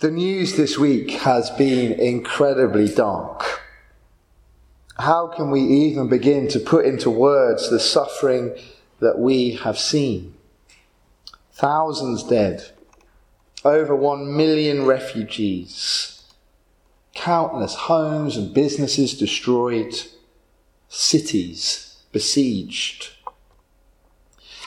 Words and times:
The 0.00 0.10
news 0.10 0.56
this 0.56 0.76
week 0.76 1.12
has 1.20 1.50
been 1.50 1.92
incredibly 1.92 2.92
dark. 2.92 3.62
How 4.98 5.28
can 5.28 5.52
we 5.52 5.60
even 5.60 6.08
begin 6.08 6.48
to 6.48 6.58
put 6.58 6.84
into 6.84 7.10
words 7.10 7.70
the 7.70 7.78
suffering 7.78 8.56
that 8.98 9.20
we 9.20 9.52
have 9.52 9.78
seen? 9.78 10.34
Thousands 11.52 12.24
dead, 12.24 12.70
over 13.64 13.94
one 13.94 14.36
million 14.36 14.84
refugees, 14.84 16.24
countless 17.14 17.74
homes 17.74 18.36
and 18.36 18.52
businesses 18.52 19.16
destroyed, 19.16 19.94
cities 20.88 22.02
besieged. 22.10 23.13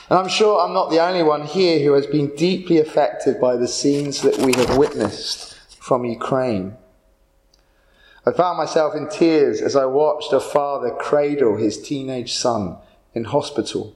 And 0.08 0.18
I'm 0.18 0.28
sure 0.28 0.60
I'm 0.60 0.72
not 0.72 0.90
the 0.90 1.02
only 1.04 1.22
one 1.22 1.44
here 1.44 1.80
who 1.80 1.92
has 1.92 2.06
been 2.06 2.34
deeply 2.34 2.78
affected 2.78 3.38
by 3.38 3.56
the 3.56 3.68
scenes 3.68 4.22
that 4.22 4.38
we 4.38 4.54
have 4.54 4.78
witnessed 4.78 5.54
from 5.82 6.04
Ukraine. 6.04 6.76
I 8.24 8.32
found 8.32 8.56
myself 8.56 8.94
in 8.94 9.08
tears 9.08 9.60
as 9.60 9.76
I 9.76 9.84
watched 9.84 10.32
a 10.32 10.40
father 10.40 10.90
cradle 10.90 11.56
his 11.56 11.80
teenage 11.80 12.32
son 12.32 12.76
in 13.14 13.24
hospital. 13.24 13.94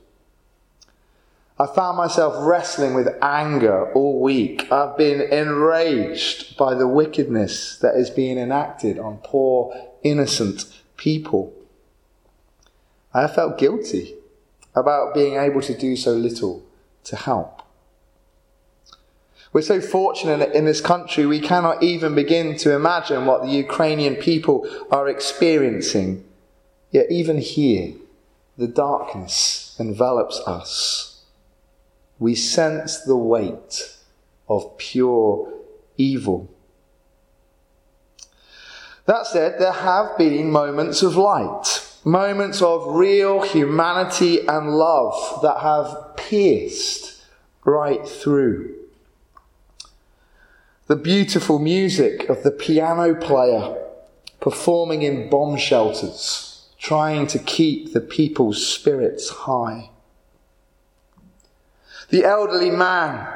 I 1.58 1.66
found 1.66 1.96
myself 1.96 2.34
wrestling 2.38 2.94
with 2.94 3.08
anger 3.22 3.90
all 3.92 4.20
week. 4.20 4.70
I've 4.70 4.96
been 4.96 5.20
enraged 5.20 6.56
by 6.56 6.74
the 6.74 6.88
wickedness 6.88 7.78
that 7.78 7.94
is 7.94 8.10
being 8.10 8.36
enacted 8.36 8.98
on 8.98 9.18
poor, 9.22 9.74
innocent 10.02 10.64
people. 10.96 11.54
I 13.14 13.28
felt 13.28 13.58
guilty 13.58 14.16
about 14.74 15.14
being 15.14 15.36
able 15.36 15.60
to 15.62 15.76
do 15.76 15.96
so 15.96 16.12
little 16.12 16.62
to 17.04 17.16
help. 17.16 17.62
We're 19.52 19.62
so 19.62 19.80
fortunate 19.82 20.52
in 20.52 20.64
this 20.64 20.80
country, 20.80 21.26
we 21.26 21.40
cannot 21.40 21.82
even 21.82 22.14
begin 22.14 22.56
to 22.58 22.74
imagine 22.74 23.26
what 23.26 23.42
the 23.42 23.50
Ukrainian 23.50 24.16
people 24.16 24.66
are 24.90 25.08
experiencing. 25.08 26.24
Yet, 26.90 27.10
even 27.10 27.38
here, 27.38 27.92
the 28.56 28.66
darkness 28.66 29.76
envelops 29.78 30.40
us. 30.46 31.22
We 32.18 32.34
sense 32.34 33.00
the 33.00 33.16
weight 33.16 33.96
of 34.48 34.78
pure 34.78 35.52
evil. 35.98 36.48
That 39.06 39.26
said, 39.26 39.58
there 39.58 39.72
have 39.72 40.16
been 40.16 40.50
moments 40.50 41.02
of 41.02 41.16
light 41.16 41.81
moments 42.04 42.60
of 42.60 42.94
real 42.94 43.42
humanity 43.42 44.46
and 44.46 44.70
love 44.70 45.40
that 45.42 45.58
have 45.60 46.16
pierced 46.16 47.22
right 47.64 48.06
through. 48.06 48.74
The 50.88 50.96
beautiful 50.96 51.58
music 51.58 52.28
of 52.28 52.42
the 52.42 52.50
piano 52.50 53.14
player 53.14 53.78
performing 54.40 55.02
in 55.02 55.30
bomb 55.30 55.56
shelters, 55.56 56.66
trying 56.78 57.28
to 57.28 57.38
keep 57.38 57.92
the 57.92 58.00
people's 58.00 58.66
spirits 58.66 59.30
high. 59.30 59.90
The 62.10 62.24
elderly 62.24 62.70
man 62.70 63.26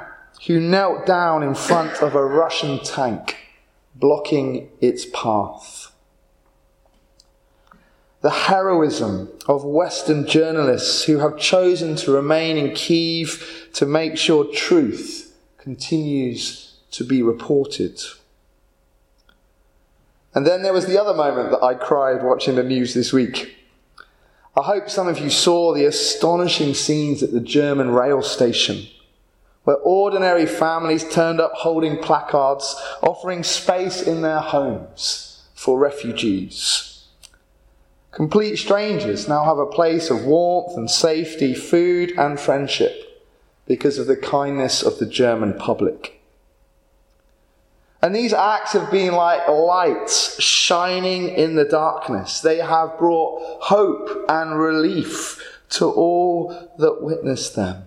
who 0.47 0.61
knelt 0.61 1.07
down 1.07 1.45
in 1.45 1.55
front 1.55 2.03
of 2.03 2.17
a 2.17 2.25
Russian 2.25 2.81
tank, 2.81 3.37
blocking 3.95 4.69
its 4.81 5.07
path 5.07 5.93
the 8.27 8.33
heroism 8.33 9.29
of 9.47 9.65
Western 9.65 10.27
journalists 10.27 11.05
who 11.05 11.19
have 11.19 11.39
chosen 11.39 11.95
to 11.95 12.11
remain 12.11 12.57
in 12.57 12.75
Kiev 12.75 13.69
to 13.73 13.87
make 13.87 14.17
sure 14.17 14.45
truth 14.53 15.33
continues 15.59 16.75
to 16.91 17.05
be 17.05 17.23
reported. 17.23 18.03
And 20.35 20.45
then 20.45 20.63
there 20.63 20.73
was 20.73 20.87
the 20.87 21.01
other 21.01 21.15
moment 21.15 21.53
that 21.53 21.63
I 21.63 21.75
cried 21.75 22.25
watching 22.25 22.57
the 22.57 22.65
news 22.65 22.95
this 22.95 23.13
week. 23.13 23.59
I 24.57 24.63
hope 24.63 24.91
some 24.91 25.07
of 25.07 25.21
you 25.21 25.31
saw 25.31 25.73
the 25.73 25.85
astonishing 25.85 26.75
scenes 26.75 27.23
at 27.23 27.31
the 27.31 27.41
German 27.41 27.93
rail 27.93 28.23
station, 28.23 28.89
where 29.63 29.77
ordinary 29.77 30.47
families 30.47 31.09
turned 31.09 31.41
up 31.41 31.53
holding 31.53 31.99
placards 31.99 32.75
offering 33.03 33.45
space 33.45 34.03
in 34.03 34.23
their 34.23 34.41
homes 34.41 35.45
for 35.55 35.79
refugees. 35.79 36.96
Complete 38.17 38.57
strangers 38.57 39.29
now 39.29 39.45
have 39.45 39.59
a 39.59 39.67
place 39.67 40.09
of 40.09 40.25
warmth 40.25 40.75
and 40.75 40.91
safety, 40.91 41.53
food 41.53 42.13
and 42.17 42.41
friendship 42.41 43.23
because 43.67 43.99
of 43.99 44.07
the 44.07 44.17
kindness 44.17 44.83
of 44.83 44.99
the 44.99 45.05
German 45.05 45.53
public. 45.53 46.19
And 48.01 48.17
these 48.17 48.33
acts 48.33 48.73
have 48.73 48.91
been 48.91 49.13
like 49.13 49.47
lights 49.49 50.43
shining 50.43 51.29
in 51.29 51.57
the 51.57 51.67
darkness. 51.67 52.41
They 52.41 52.57
have 52.57 52.97
brought 52.97 53.61
hope 53.61 54.25
and 54.31 54.59
relief 54.59 55.61
to 55.73 55.85
all 55.85 56.73
that 56.79 57.03
witness 57.03 57.51
them. 57.51 57.83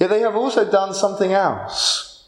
Yet 0.00 0.10
they 0.10 0.22
have 0.22 0.34
also 0.34 0.68
done 0.68 0.94
something 0.94 1.32
else. 1.32 2.26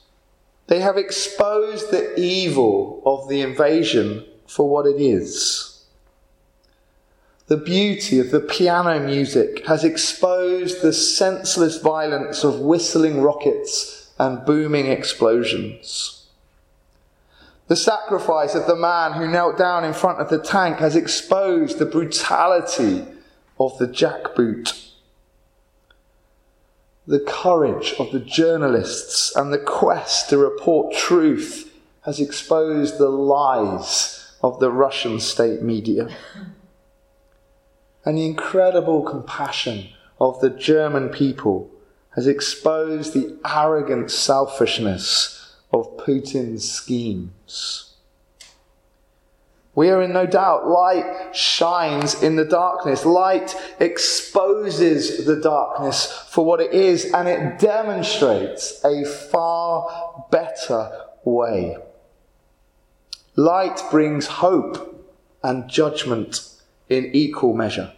They 0.69 0.79
have 0.79 0.97
exposed 0.97 1.91
the 1.91 2.17
evil 2.17 3.03
of 3.05 3.29
the 3.29 3.41
invasion 3.41 4.25
for 4.47 4.69
what 4.69 4.87
it 4.87 5.03
is. 5.03 5.72
The 7.53 7.59
beauty 7.59 8.19
of 8.19 8.31
the 8.31 8.41
piano 8.41 8.99
music 8.99 9.67
has 9.67 9.85
exposed 9.85 10.81
the 10.81 10.95
senseless 10.95 11.77
violence 11.77 12.45
of 12.45 12.61
whistling 12.61 13.21
rockets 13.21 14.11
and 14.19 14.43
booming 14.47 14.87
explosions. 14.87 16.29
The 17.69 17.77
sacrifice 17.77 18.55
of 18.55 18.67
the 18.67 18.75
man 18.75 19.13
who 19.13 19.29
knelt 19.29 19.59
down 19.59 19.85
in 19.85 19.93
front 19.93 20.19
of 20.19 20.31
the 20.31 20.39
tank 20.39 20.79
has 20.79 20.97
exposed 20.97 21.79
the 21.79 21.85
brutality 21.85 23.05
of 23.61 23.77
the 23.77 23.87
jackboot. 23.87 24.89
The 27.07 27.21
courage 27.21 27.93
of 27.99 28.13
the 28.13 28.21
journalists 28.21 29.37
and 29.37 29.53
the 29.53 29.59
quest 29.59 30.31
to 30.31 30.39
report 30.39 30.95
truth 30.97 31.71
has 32.07 32.19
exposed 32.19 32.97
the 32.97 33.11
lies 33.11 34.33
of 34.43 34.59
the 34.59 34.71
Russian 34.71 35.21
state 35.21 35.61
media 35.61 36.09
and 38.05 38.19
the 38.19 38.27
incredible 38.27 39.03
compassion 39.03 39.89
of 40.21 40.41
the 40.41 40.51
German 40.51 41.09
people 41.09 41.71
has 42.15 42.27
exposed 42.27 43.15
the 43.15 43.39
arrogant 43.45 44.11
selfishness 44.11 45.57
of 45.73 45.97
Putin's 45.97 46.71
schemes. 46.71 47.95
We 49.75 49.89
are 49.89 50.03
in 50.03 50.13
no 50.13 50.27
doubt. 50.27 50.69
Light 50.69 51.35
shines 51.35 52.23
in 52.23 52.37
the 52.37 52.45
darkness. 52.45 53.07
Light 53.07 53.57
exposes 53.81 55.25
the 55.25 55.41
darkness 55.41 56.13
for 56.29 56.45
what 56.45 56.61
it 56.61 56.75
is, 56.75 57.11
and 57.13 57.27
it 57.27 57.59
demonstrates 57.59 58.85
a 58.85 59.05
far 59.05 60.27
better 60.31 61.07
way. 61.25 61.79
Light 63.35 63.81
brings 63.91 64.27
hope 64.27 65.11
and 65.43 65.71
judgment 65.71 66.41
in 66.89 67.11
equal 67.13 67.55
measure. 67.55 67.93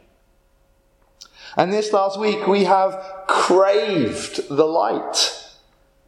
And 1.56 1.72
this 1.72 1.92
last 1.92 2.18
week 2.18 2.46
we 2.46 2.64
have 2.64 3.00
craved 3.28 4.48
the 4.48 4.66
light. 4.66 5.40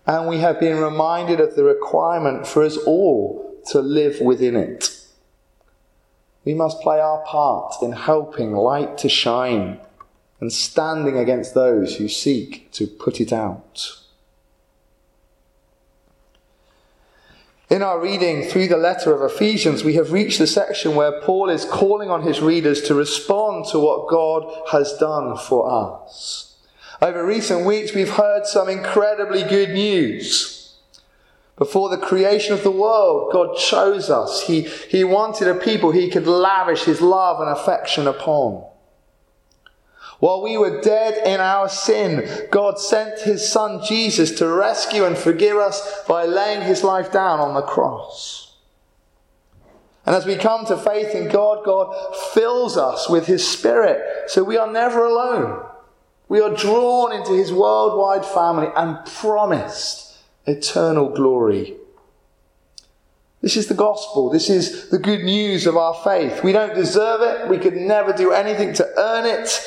And 0.06 0.28
we 0.28 0.38
have 0.38 0.60
been 0.60 0.78
reminded 0.78 1.40
of 1.40 1.56
the 1.56 1.64
requirement 1.64 2.46
for 2.46 2.62
us 2.62 2.76
all 2.76 3.60
to 3.68 3.80
live 3.80 4.20
within 4.20 4.54
it. 4.56 5.00
We 6.44 6.54
must 6.54 6.80
play 6.80 7.00
our 7.00 7.24
part 7.24 7.74
in 7.82 7.92
helping 7.92 8.52
light 8.52 8.98
to 8.98 9.08
shine 9.08 9.80
and 10.40 10.52
standing 10.52 11.18
against 11.18 11.54
those 11.54 11.96
who 11.96 12.08
seek 12.08 12.70
to 12.72 12.86
put 12.86 13.20
it 13.20 13.32
out. 13.32 13.98
In 17.68 17.82
our 17.82 17.98
reading 17.98 18.44
through 18.44 18.68
the 18.68 18.76
letter 18.76 19.12
of 19.12 19.28
Ephesians, 19.28 19.82
we 19.82 19.94
have 19.94 20.12
reached 20.12 20.38
the 20.38 20.46
section 20.46 20.94
where 20.94 21.20
Paul 21.22 21.50
is 21.50 21.64
calling 21.64 22.10
on 22.10 22.22
his 22.22 22.40
readers 22.40 22.80
to 22.82 22.94
respond 22.94 23.66
to 23.70 23.80
what 23.80 24.08
God 24.08 24.68
has 24.70 24.96
done 24.98 25.36
for 25.36 25.68
us. 25.68 26.56
Over 27.02 27.26
recent 27.26 27.66
weeks, 27.66 27.92
we've 27.92 28.10
heard 28.10 28.46
some 28.46 28.68
incredibly 28.68 29.42
good 29.42 29.70
news. 29.70 30.76
Before 31.56 31.88
the 31.88 31.98
creation 31.98 32.54
of 32.54 32.62
the 32.62 32.70
world, 32.70 33.32
God 33.32 33.56
chose 33.56 34.10
us. 34.10 34.42
He, 34.42 34.60
he 34.60 35.02
wanted 35.02 35.48
a 35.48 35.54
people 35.56 35.90
he 35.90 36.08
could 36.08 36.26
lavish 36.26 36.84
his 36.84 37.00
love 37.00 37.40
and 37.40 37.50
affection 37.50 38.06
upon. 38.06 38.64
While 40.18 40.42
we 40.42 40.56
were 40.56 40.80
dead 40.80 41.26
in 41.26 41.40
our 41.40 41.68
sin, 41.68 42.48
God 42.50 42.78
sent 42.78 43.20
his 43.20 43.46
son 43.46 43.84
Jesus 43.84 44.30
to 44.38 44.48
rescue 44.48 45.04
and 45.04 45.16
forgive 45.16 45.56
us 45.56 46.02
by 46.08 46.24
laying 46.24 46.62
his 46.62 46.82
life 46.82 47.12
down 47.12 47.38
on 47.38 47.54
the 47.54 47.62
cross. 47.62 48.56
And 50.06 50.14
as 50.14 50.24
we 50.24 50.36
come 50.36 50.64
to 50.66 50.76
faith 50.76 51.14
in 51.14 51.28
God, 51.28 51.64
God 51.64 52.16
fills 52.32 52.76
us 52.76 53.10
with 53.10 53.26
his 53.26 53.46
spirit, 53.46 54.30
so 54.30 54.44
we 54.44 54.56
are 54.56 54.70
never 54.70 55.04
alone. 55.04 55.66
We 56.28 56.40
are 56.40 56.54
drawn 56.54 57.12
into 57.12 57.32
his 57.32 57.52
worldwide 57.52 58.24
family 58.24 58.68
and 58.74 59.04
promised 59.04 60.16
eternal 60.46 61.08
glory. 61.08 61.76
This 63.42 63.56
is 63.56 63.66
the 63.66 63.74
gospel. 63.74 64.30
This 64.30 64.48
is 64.48 64.88
the 64.88 64.98
good 64.98 65.22
news 65.22 65.66
of 65.66 65.76
our 65.76 65.94
faith. 66.02 66.42
We 66.42 66.52
don't 66.52 66.74
deserve 66.74 67.20
it. 67.22 67.48
We 67.48 67.58
could 67.58 67.76
never 67.76 68.12
do 68.12 68.32
anything 68.32 68.72
to 68.74 68.88
earn 68.96 69.26
it, 69.26 69.60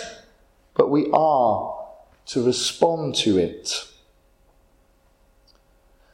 but 0.79 0.89
we 0.89 1.09
are 1.11 1.77
to 2.25 2.41
respond 2.41 3.13
to 3.13 3.37
it. 3.37 3.85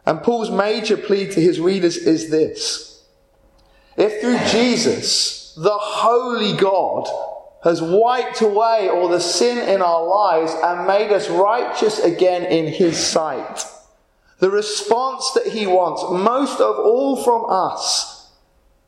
And 0.07 0.23
Paul's 0.23 0.49
major 0.49 0.97
plea 0.97 1.27
to 1.27 1.39
his 1.39 1.59
readers 1.59 1.97
is 1.97 2.31
this 2.31 3.05
If 3.95 4.21
through 4.21 4.39
Jesus, 4.49 5.53
the 5.53 5.77
holy 5.77 6.57
God, 6.57 7.07
has 7.63 7.79
wiped 7.79 8.41
away 8.41 8.89
all 8.89 9.07
the 9.07 9.19
sin 9.19 9.59
in 9.69 9.83
our 9.83 10.03
lives 10.03 10.51
and 10.63 10.87
made 10.87 11.11
us 11.11 11.29
righteous 11.29 11.99
again 11.99 12.43
in 12.45 12.65
his 12.65 12.97
sight, 12.97 13.65
the 14.39 14.49
response 14.49 15.31
that 15.35 15.53
he 15.53 15.67
wants, 15.67 16.03
most 16.09 16.59
of 16.59 16.79
all 16.79 17.23
from 17.23 17.45
us, 17.47 18.31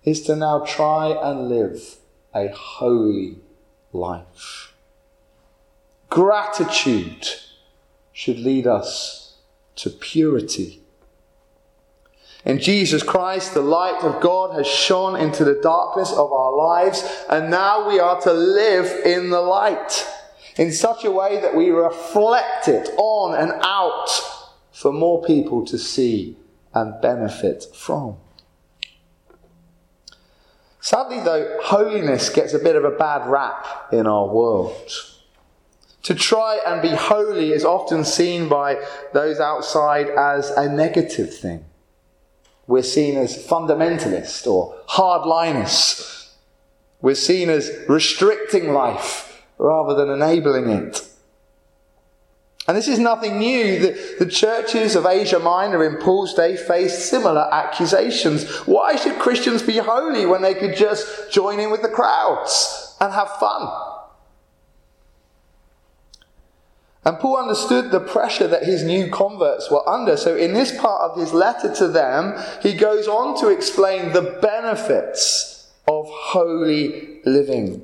is 0.03 0.23
to 0.23 0.35
now 0.35 0.61
try 0.65 1.09
and 1.09 1.49
live 1.49 1.97
a 2.33 2.47
holy 2.47 3.37
life. 3.93 4.73
Gratitude 6.09 7.27
should 8.13 8.39
lead 8.39 8.65
us 8.65 9.35
to 9.75 9.89
purity. 9.89 10.81
In 12.45 12.59
Jesus 12.59 13.03
Christ, 13.03 13.53
the 13.53 13.61
light 13.61 14.01
of 14.03 14.21
God 14.21 14.55
has 14.55 14.67
shone 14.67 15.15
into 15.19 15.43
the 15.43 15.59
darkness 15.61 16.11
of 16.11 16.31
our 16.31 16.55
lives, 16.55 17.03
and 17.29 17.51
now 17.51 17.87
we 17.87 17.99
are 17.99 18.21
to 18.21 18.31
live 18.31 19.05
in 19.05 19.29
the 19.29 19.41
light 19.41 20.07
in 20.55 20.71
such 20.71 21.03
a 21.03 21.11
way 21.11 21.41
that 21.41 21.55
we 21.55 21.69
reflect 21.69 22.67
it 22.67 22.89
on 22.97 23.35
and 23.35 23.51
out 23.61 24.09
for 24.71 24.93
more 24.93 25.23
people 25.23 25.65
to 25.65 25.77
see 25.77 26.37
and 26.73 27.01
benefit 27.01 27.65
from. 27.75 28.15
Sadly, 30.79 31.19
though, 31.19 31.57
holiness 31.63 32.29
gets 32.29 32.53
a 32.53 32.59
bit 32.59 32.77
of 32.77 32.85
a 32.85 32.91
bad 32.91 33.27
rap 33.27 33.91
in 33.91 34.07
our 34.07 34.27
world. 34.27 34.91
To 36.07 36.15
try 36.15 36.61
and 36.65 36.81
be 36.81 36.95
holy 36.95 37.51
is 37.51 37.65
often 37.65 38.05
seen 38.05 38.47
by 38.47 38.81
those 39.11 39.41
outside 39.41 40.07
as 40.07 40.51
a 40.51 40.69
negative 40.69 41.37
thing 41.37 41.65
we're 42.65 42.81
seen 42.81 43.17
as 43.17 43.45
fundamentalist 43.45 44.47
or 44.47 44.73
hardliners. 44.87 46.29
We're 47.01 47.15
seen 47.15 47.49
as 47.49 47.71
restricting 47.89 48.71
life 48.71 49.45
rather 49.57 49.95
than 49.95 50.09
enabling 50.09 50.69
it. 50.69 51.05
And 52.69 52.77
this 52.77 52.87
is 52.87 52.99
nothing 52.99 53.39
new. 53.39 53.79
The, 53.79 54.15
the, 54.19 54.31
churches 54.31 54.95
of 54.95 55.05
Asia 55.05 55.39
Minor 55.39 55.83
in 55.83 56.01
Paul's 56.01 56.33
day 56.33 56.55
faced 56.55 57.09
similar 57.09 57.53
accusations. 57.53 58.49
Why 58.65 58.95
should 58.95 59.19
Christians 59.19 59.61
be 59.61 59.77
holy 59.77 60.25
when 60.25 60.41
they 60.41 60.53
could 60.53 60.77
just 60.77 61.33
join 61.33 61.59
in 61.59 61.69
with 61.69 61.81
the 61.81 61.89
crowds 61.89 62.95
and 63.01 63.11
have 63.11 63.29
fun? 63.39 63.86
And 67.07 67.17
Paul 67.19 67.37
understood 67.37 67.89
the 67.89 68.01
pressure 68.01 68.49
that 68.49 68.65
his 68.65 68.83
new 68.83 69.09
converts 69.09 69.71
were 69.71 69.87
under. 69.87 70.17
So, 70.17 70.35
in 70.35 70.53
this 70.53 70.77
part 70.77 71.09
of 71.09 71.17
his 71.17 71.31
letter 71.31 71.73
to 71.75 71.87
them, 71.87 72.37
he 72.61 72.73
goes 72.73 73.07
on 73.07 73.39
to 73.39 73.47
explain 73.47 74.11
the 74.11 74.37
benefits 74.41 75.71
of 75.87 76.05
holy 76.09 77.21
living. 77.23 77.81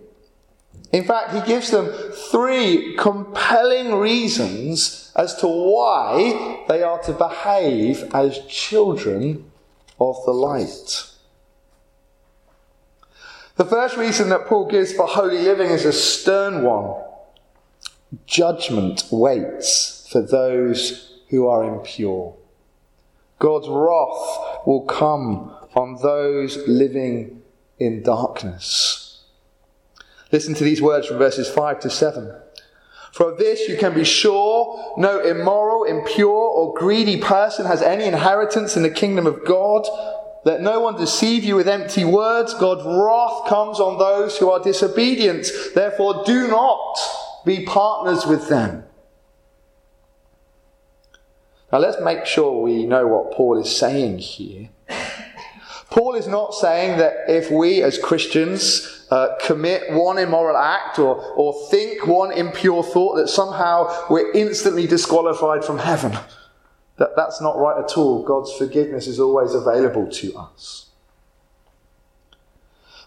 In 0.92 1.06
fact, 1.06 1.34
he 1.34 1.40
gives 1.50 1.72
them 1.72 1.88
three 2.32 2.98
compelling 2.98 3.96
reasons 3.96 5.14
as 5.16 5.36
to 5.36 5.48
why 5.48 6.62
they 6.68 6.84
are 6.84 7.02
to 7.04 7.14
behave 7.14 8.04
as 8.14 8.40
children 8.50 9.50
of 10.02 10.18
the 10.26 10.34
light. 10.34 11.10
The 13.56 13.64
first 13.64 13.96
reason 13.96 14.28
that 14.30 14.48
Paul 14.48 14.68
gives 14.68 14.92
for 14.92 15.08
holy 15.08 15.40
living 15.40 15.70
is 15.70 15.86
a 15.86 15.94
stern 15.94 16.64
one 16.64 17.02
judgment 18.26 19.06
waits 19.12 20.08
for 20.12 20.22
those 20.22 21.20
who 21.30 21.48
are 21.48 21.64
impure. 21.64 22.36
God's 23.40 23.68
wrath 23.68 24.66
will 24.66 24.86
come 24.88 25.54
on 25.76 25.98
those 26.02 26.58
living 26.68 27.42
in 27.80 28.04
darkness. 28.04 29.24
Listen 30.32 30.54
to 30.56 30.64
these 30.64 30.82
words 30.82 31.08
from 31.08 31.18
verses 31.18 31.50
5 31.50 31.80
to 31.82 31.90
7. 31.90 32.36
For 33.12 33.36
this 33.36 33.68
you 33.68 33.78
can 33.78 33.94
be 33.94 34.04
sure 34.04 34.96
no 34.98 35.20
immoral, 35.20 35.84
impure, 35.84 36.32
or 36.32 36.74
greedy 36.74 37.18
person 37.20 37.66
has 37.66 37.82
any 37.82 38.06
inheritance 38.06 38.76
in 38.76 38.84
the 38.84 38.90
kingdom 38.90 39.28
of 39.28 39.46
God. 39.46 39.88
Let 40.46 40.62
no 40.62 40.80
one 40.80 40.98
deceive 40.98 41.44
you 41.44 41.56
with 41.56 41.68
empty 41.68 42.06
words. 42.06 42.54
God's 42.54 42.84
wrath 42.84 43.48
comes 43.48 43.80
on 43.80 44.00
those 44.00 44.38
who 44.38 44.50
are 44.50 44.62
disobedient. 44.62 45.48
Therefore, 45.76 46.24
do 46.26 46.48
not 46.48 46.98
be 47.46 47.66
partners 47.66 48.26
with 48.26 48.50
them. 48.50 48.84
Now 51.72 51.80
let's 51.80 52.02
make 52.02 52.26
sure 52.26 52.62
we 52.62 52.86
know 52.86 53.08
what 53.08 53.32
Paul 53.32 53.60
is 53.60 53.76
saying 53.76 54.20
here. 54.20 54.70
Paul 55.90 56.16
is 56.16 56.28
not 56.28 56.54
saying 56.56 56.98
that 56.98 57.14
if 57.28 57.52
we 57.52 57.84
as 57.84 58.00
Christians 58.00 59.06
uh, 59.12 59.36
commit 59.46 59.92
one 59.92 60.18
immoral 60.18 60.58
act 60.58 60.98
or, 60.98 61.22
or 61.36 61.54
think 61.70 62.08
one 62.08 62.32
impure 62.32 62.84
thought, 62.84 63.16
that 63.16 63.28
somehow 63.28 64.08
we're 64.10 64.32
instantly 64.32 64.88
disqualified 64.88 65.64
from 65.64 65.78
heaven. 65.78 66.18
That, 66.98 67.12
that's 67.16 67.42
not 67.42 67.58
right 67.60 67.84
at 67.84 67.96
all. 67.98 68.24
God's 68.24 68.52
forgiveness 68.54 69.06
is 69.06 69.20
always 69.20 69.54
available 69.54 70.10
to 70.10 70.36
us. 70.36 70.90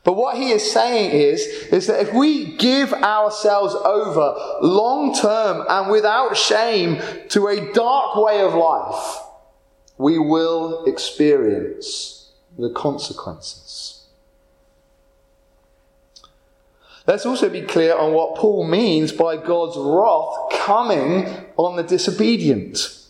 But 0.07 0.15
what 0.15 0.37
he 0.37 0.53
is 0.53 0.71
saying 0.71 1.11
is, 1.11 1.41
is 1.73 1.89
that 1.89 2.01
if 2.01 2.15
we 2.15 2.57
give 2.59 2.93
ourselves 2.93 3.75
over 3.75 4.37
long 4.63 5.13
term 5.13 5.67
and 5.69 5.91
without 5.91 6.37
shame 6.37 7.03
to 7.31 7.49
a 7.49 7.73
dark 7.73 8.15
way 8.15 8.41
of 8.41 8.55
life, 8.55 9.19
we 9.99 10.17
will 10.21 10.85
experience 10.85 12.31
the 12.57 12.71
consequences. 12.71 14.05
Let's 17.09 17.27
also 17.27 17.49
be 17.49 17.63
clear 17.63 17.97
on 17.97 18.13
what 18.13 18.37
Paul 18.37 18.65
means 18.65 19.11
by 19.11 19.37
God's 19.37 19.77
wrath 19.77 20.65
coming 20.65 21.27
on 21.57 21.75
the 21.75 21.83
disobedient. 21.83 23.06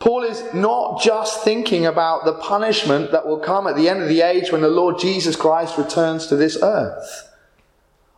Paul 0.00 0.24
is 0.24 0.42
not 0.54 1.02
just 1.02 1.44
thinking 1.44 1.84
about 1.84 2.24
the 2.24 2.32
punishment 2.32 3.12
that 3.12 3.26
will 3.26 3.38
come 3.38 3.66
at 3.66 3.76
the 3.76 3.88
end 3.88 4.02
of 4.02 4.08
the 4.08 4.22
age 4.22 4.50
when 4.50 4.62
the 4.62 4.68
Lord 4.68 4.98
Jesus 4.98 5.36
Christ 5.36 5.76
returns 5.76 6.26
to 6.26 6.36
this 6.36 6.58
earth. 6.62 7.28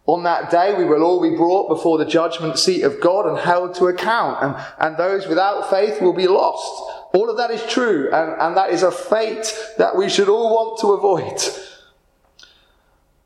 On 0.06 0.22
that 0.22 0.50
day, 0.50 0.74
we 0.74 0.84
will 0.84 1.02
all 1.02 1.20
be 1.20 1.36
brought 1.36 1.68
before 1.68 1.98
the 1.98 2.04
judgment 2.04 2.58
seat 2.58 2.82
of 2.82 3.00
God 3.00 3.26
and 3.26 3.38
held 3.38 3.74
to 3.76 3.86
account, 3.86 4.42
and, 4.42 4.56
and 4.78 4.96
those 4.96 5.26
without 5.26 5.70
faith 5.70 6.00
will 6.00 6.12
be 6.12 6.28
lost. 6.28 6.82
All 7.14 7.28
of 7.28 7.36
that 7.36 7.50
is 7.50 7.64
true, 7.66 8.08
and, 8.12 8.40
and 8.40 8.56
that 8.56 8.70
is 8.70 8.84
a 8.84 8.90
fate 8.90 9.52
that 9.78 9.96
we 9.96 10.08
should 10.08 10.28
all 10.28 10.54
want 10.54 10.80
to 10.80 10.92
avoid. 10.92 11.40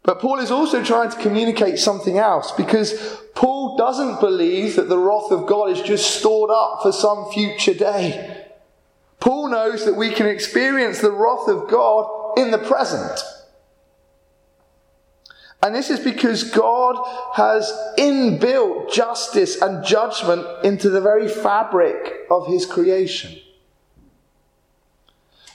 But 0.03 0.21
Paul 0.21 0.39
is 0.39 0.51
also 0.51 0.83
trying 0.83 1.11
to 1.11 1.17
communicate 1.19 1.79
something 1.79 2.17
else 2.17 2.53
because 2.53 3.21
Paul 3.35 3.77
doesn't 3.77 4.21
believe 4.21 4.77
that 4.77 4.89
the 4.89 4.99
wrath 4.99 5.31
of 5.31 5.47
God 5.47 5.71
is 5.71 5.83
just 5.83 6.19
stored 6.19 6.51
up 6.51 6.81
for 6.83 6.93
some 6.93 7.31
future 7.33 7.75
day. 7.75 8.36
Paul 9.21 9.49
knows 9.49 9.85
that 9.85 9.97
we 9.97 10.11
can 10.11 10.27
experience 10.27 11.01
the 11.01 11.13
wrath 11.13 11.49
of 11.49 11.69
God 11.69 12.39
in 12.39 12.51
the 12.51 12.59
present. 12.59 13.21
And 15.63 15.75
this 15.75 15.91
is 15.91 16.01
because 16.01 16.45
God 16.45 16.97
has 17.35 17.73
inbuilt 17.99 18.93
justice 18.93 19.61
and 19.61 19.85
judgment 19.85 20.47
into 20.65 20.91
the 20.91 21.01
very 21.01 21.29
fabric 21.29 22.27
of 22.31 22.47
his 22.47 22.67
creation. 22.67 23.37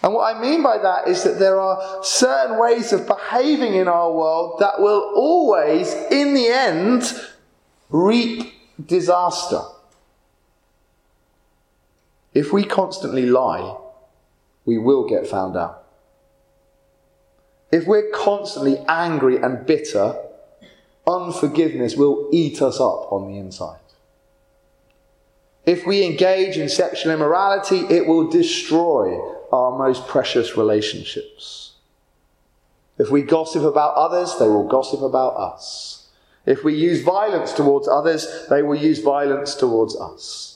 And 0.03 0.13
what 0.13 0.36
I 0.36 0.39
mean 0.39 0.63
by 0.63 0.80
that 0.80 1.08
is 1.08 1.24
that 1.24 1.38
there 1.38 1.60
are 1.60 2.03
certain 2.03 2.60
ways 2.60 2.91
of 2.91 3.06
behaving 3.06 3.75
in 3.75 3.88
our 3.88 4.12
world 4.12 4.60
that 4.60 4.80
will 4.82 5.13
always, 5.15 5.94
in 6.10 6.34
the 6.34 6.48
end, 6.48 7.13
reap 7.89 8.51
disaster. 8.84 9.62
If 12.33 12.53
we 12.53 12.63
constantly 12.63 13.25
lie, 13.25 13.77
we 14.65 14.77
will 14.77 15.07
get 15.07 15.27
found 15.27 15.57
out. 15.57 15.83
If 17.71 17.88
we're 17.88 18.09
constantly 18.11 18.77
angry 18.88 19.38
and 19.38 19.65
bitter, 19.65 20.15
unforgiveness 21.07 21.95
will 21.95 22.29
eat 22.31 22.61
us 22.61 22.79
up 22.79 23.11
on 23.11 23.27
the 23.27 23.38
inside. 23.38 23.79
If 25.65 25.85
we 25.85 26.03
engage 26.03 26.57
in 26.57 26.69
sexual 26.69 27.13
immorality, 27.13 27.79
it 27.79 28.07
will 28.07 28.29
destroy 28.29 29.19
our 29.51 29.77
most 29.77 30.07
precious 30.07 30.57
relationships. 30.57 31.73
If 32.97 33.09
we 33.09 33.21
gossip 33.21 33.63
about 33.63 33.95
others, 33.95 34.35
they 34.38 34.47
will 34.47 34.67
gossip 34.67 35.01
about 35.01 35.35
us. 35.35 36.09
If 36.45 36.63
we 36.63 36.75
use 36.75 37.03
violence 37.03 37.53
towards 37.53 37.88
others, 37.88 38.47
they 38.50 38.63
will 38.63 38.75
use 38.75 39.00
violence 39.00 39.55
towards 39.55 39.95
us. 39.95 40.50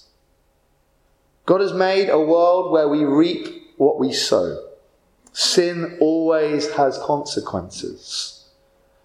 God 1.46 1.62
has 1.62 1.74
made 1.74 2.10
a 2.10 2.20
world 2.20 2.72
where 2.72 2.88
we 2.88 3.04
reap 3.04 3.74
what 3.78 4.00
we 4.00 4.12
sow. 4.12 4.68
Sin 5.34 5.98
always 6.00 6.72
has 6.74 6.98
consequences. 6.98 8.48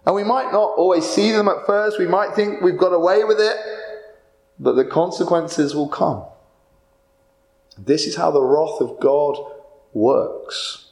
And 0.06 0.14
we 0.14 0.25
might 0.25 0.52
not 0.52 0.73
always 0.76 1.04
see 1.04 1.32
them 1.32 1.49
at 1.49 1.66
first. 1.66 1.99
We 1.99 2.06
might 2.06 2.35
think 2.35 2.62
we've 2.62 2.78
got 2.78 2.92
away 2.92 3.25
with 3.25 3.38
it, 3.40 3.56
but 4.59 4.76
the 4.76 4.85
consequences 4.85 5.75
will 5.75 5.88
come. 5.88 6.25
This 7.76 8.06
is 8.06 8.16
how 8.16 8.30
the 8.30 8.42
wrath 8.42 8.80
of 8.80 9.00
God 9.00 9.37
works. 9.92 10.87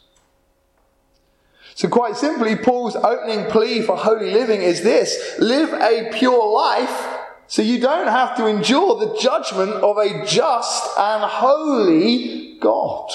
So, 1.74 1.88
quite 1.88 2.16
simply, 2.16 2.56
Paul's 2.56 2.96
opening 2.96 3.46
plea 3.46 3.82
for 3.82 3.96
holy 3.96 4.32
living 4.32 4.62
is 4.62 4.82
this 4.82 5.36
live 5.38 5.72
a 5.72 6.10
pure 6.12 6.52
life 6.52 7.17
so 7.48 7.62
you 7.62 7.80
don't 7.80 8.08
have 8.08 8.36
to 8.36 8.46
endure 8.46 8.94
the 8.98 9.18
judgment 9.18 9.70
of 9.72 9.96
a 9.96 10.24
just 10.26 10.86
and 10.98 11.24
holy 11.24 12.58
God. 12.60 13.10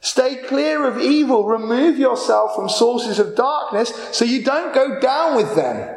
Stay 0.00 0.36
clear 0.48 0.84
of 0.84 0.98
evil. 0.98 1.44
Remove 1.46 1.96
yourself 1.96 2.56
from 2.56 2.68
sources 2.68 3.20
of 3.20 3.36
darkness 3.36 3.92
so 4.12 4.24
you 4.24 4.42
don't 4.42 4.74
go 4.74 4.98
down 4.98 5.36
with 5.36 5.54
them. 5.54 5.96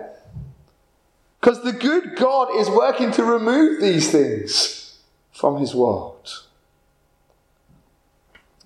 Because 1.39 1.63
the 1.63 1.74
good 1.74 2.15
God 2.15 2.50
is 2.55 2.69
working 2.69 3.12
to 3.13 3.24
remove 3.24 3.81
these 3.81 4.12
things 4.12 5.00
from 5.31 5.57
his 5.57 5.74
world. 5.74 6.43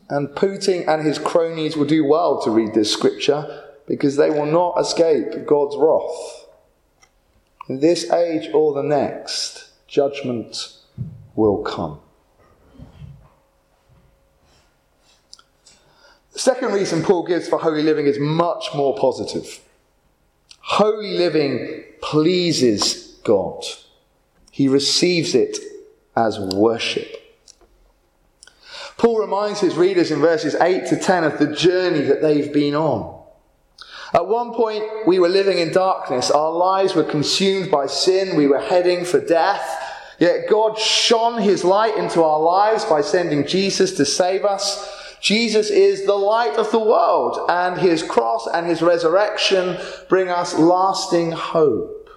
And 0.09 0.27
Putin 0.29 0.87
and 0.87 1.05
his 1.05 1.19
cronies 1.19 1.77
will 1.77 1.85
do 1.85 2.03
well 2.03 2.41
to 2.41 2.51
read 2.51 2.73
this 2.73 2.91
scripture 2.91 3.63
because 3.87 4.17
they 4.17 4.29
will 4.29 4.45
not 4.45 4.79
escape 4.79 5.45
God's 5.45 5.77
wrath. 5.77 6.46
In 7.67 7.79
this 7.79 8.09
age 8.11 8.49
or 8.53 8.73
the 8.73 8.83
next, 8.83 9.71
judgment 9.87 10.73
will 11.35 11.63
come. 11.63 11.99
The 16.33 16.39
second 16.39 16.73
reason 16.73 17.03
Paul 17.03 17.25
gives 17.25 17.49
for 17.49 17.59
holy 17.59 17.83
living 17.83 18.05
is 18.05 18.19
much 18.19 18.69
more 18.75 18.95
positive. 18.97 19.59
Holy 20.59 21.17
living 21.17 21.83
pleases 22.01 23.17
God, 23.23 23.63
he 24.51 24.67
receives 24.67 25.33
it 25.33 25.57
as 26.15 26.39
worship. 26.39 27.11
Paul 28.97 29.19
reminds 29.19 29.59
his 29.59 29.75
readers 29.75 30.09
in 30.11 30.19
verses 30.19 30.55
8 30.55 30.87
to 30.87 30.99
10 30.99 31.23
of 31.23 31.37
the 31.37 31.53
journey 31.53 32.01
that 32.01 32.21
they've 32.21 32.51
been 32.51 32.75
on. 32.75 33.16
At 34.13 34.27
one 34.27 34.53
point, 34.53 34.83
we 35.05 35.19
were 35.19 35.29
living 35.29 35.59
in 35.59 35.71
darkness. 35.71 36.31
Our 36.31 36.51
lives 36.51 36.95
were 36.95 37.03
consumed 37.03 37.69
by 37.69 37.87
sin. 37.87 38.37
We 38.37 38.47
were 38.47 38.61
heading 38.61 39.03
for 39.03 39.19
death. 39.19 39.83
Yet 40.19 40.49
God 40.49 40.77
shone 40.79 41.41
his 41.41 41.63
light 41.63 41.97
into 41.97 42.23
our 42.23 42.39
lives 42.39 42.85
by 42.85 43.01
sending 43.01 43.45
Jesus 43.45 43.93
to 43.97 44.05
save 44.05 44.45
us. 44.45 44.93
Jesus 45.19 45.69
is 45.69 46.05
the 46.05 46.15
light 46.15 46.57
of 46.57 46.71
the 46.71 46.79
world, 46.79 47.39
and 47.49 47.79
his 47.79 48.03
cross 48.03 48.47
and 48.47 48.67
his 48.67 48.81
resurrection 48.81 49.77
bring 50.09 50.29
us 50.29 50.57
lasting 50.57 51.31
hope. 51.31 52.09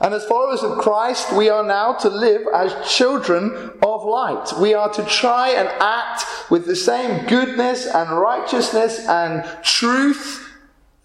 And 0.00 0.14
as 0.14 0.24
followers 0.26 0.62
of 0.62 0.78
Christ, 0.78 1.32
we 1.32 1.48
are 1.48 1.64
now 1.64 1.92
to 1.94 2.08
live 2.08 2.42
as 2.54 2.74
children 2.88 3.72
of 3.82 4.04
light. 4.04 4.52
We 4.60 4.74
are 4.74 4.92
to 4.92 5.04
try 5.04 5.50
and 5.50 5.68
act 5.80 6.24
with 6.50 6.66
the 6.66 6.76
same 6.76 7.26
goodness 7.26 7.86
and 7.86 8.10
righteousness 8.10 9.06
and 9.06 9.44
truth 9.62 10.47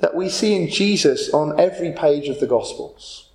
that 0.03 0.13
we 0.13 0.27
see 0.27 0.53
in 0.53 0.69
Jesus 0.69 1.29
on 1.33 1.57
every 1.57 1.93
page 1.93 2.27
of 2.27 2.41
the 2.41 2.45
Gospels. 2.45 3.29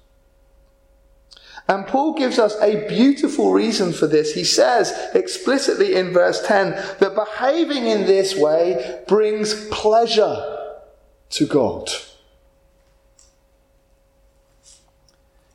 And 1.67 1.87
Paul 1.87 2.13
gives 2.13 2.39
us 2.39 2.61
a 2.61 2.87
beautiful 2.87 3.55
reason 3.55 3.91
for 3.91 4.07
this. 4.07 4.35
He 4.35 4.45
says 4.45 4.93
explicitly 5.15 5.95
in 5.95 6.13
verse 6.13 6.47
10 6.47 6.73
that 7.01 7.15
behaving 7.15 7.87
in 7.87 8.03
this 8.03 8.37
way 8.37 9.03
brings 9.09 9.67
pleasure 9.71 10.59
to 11.31 11.47
God. 11.47 11.89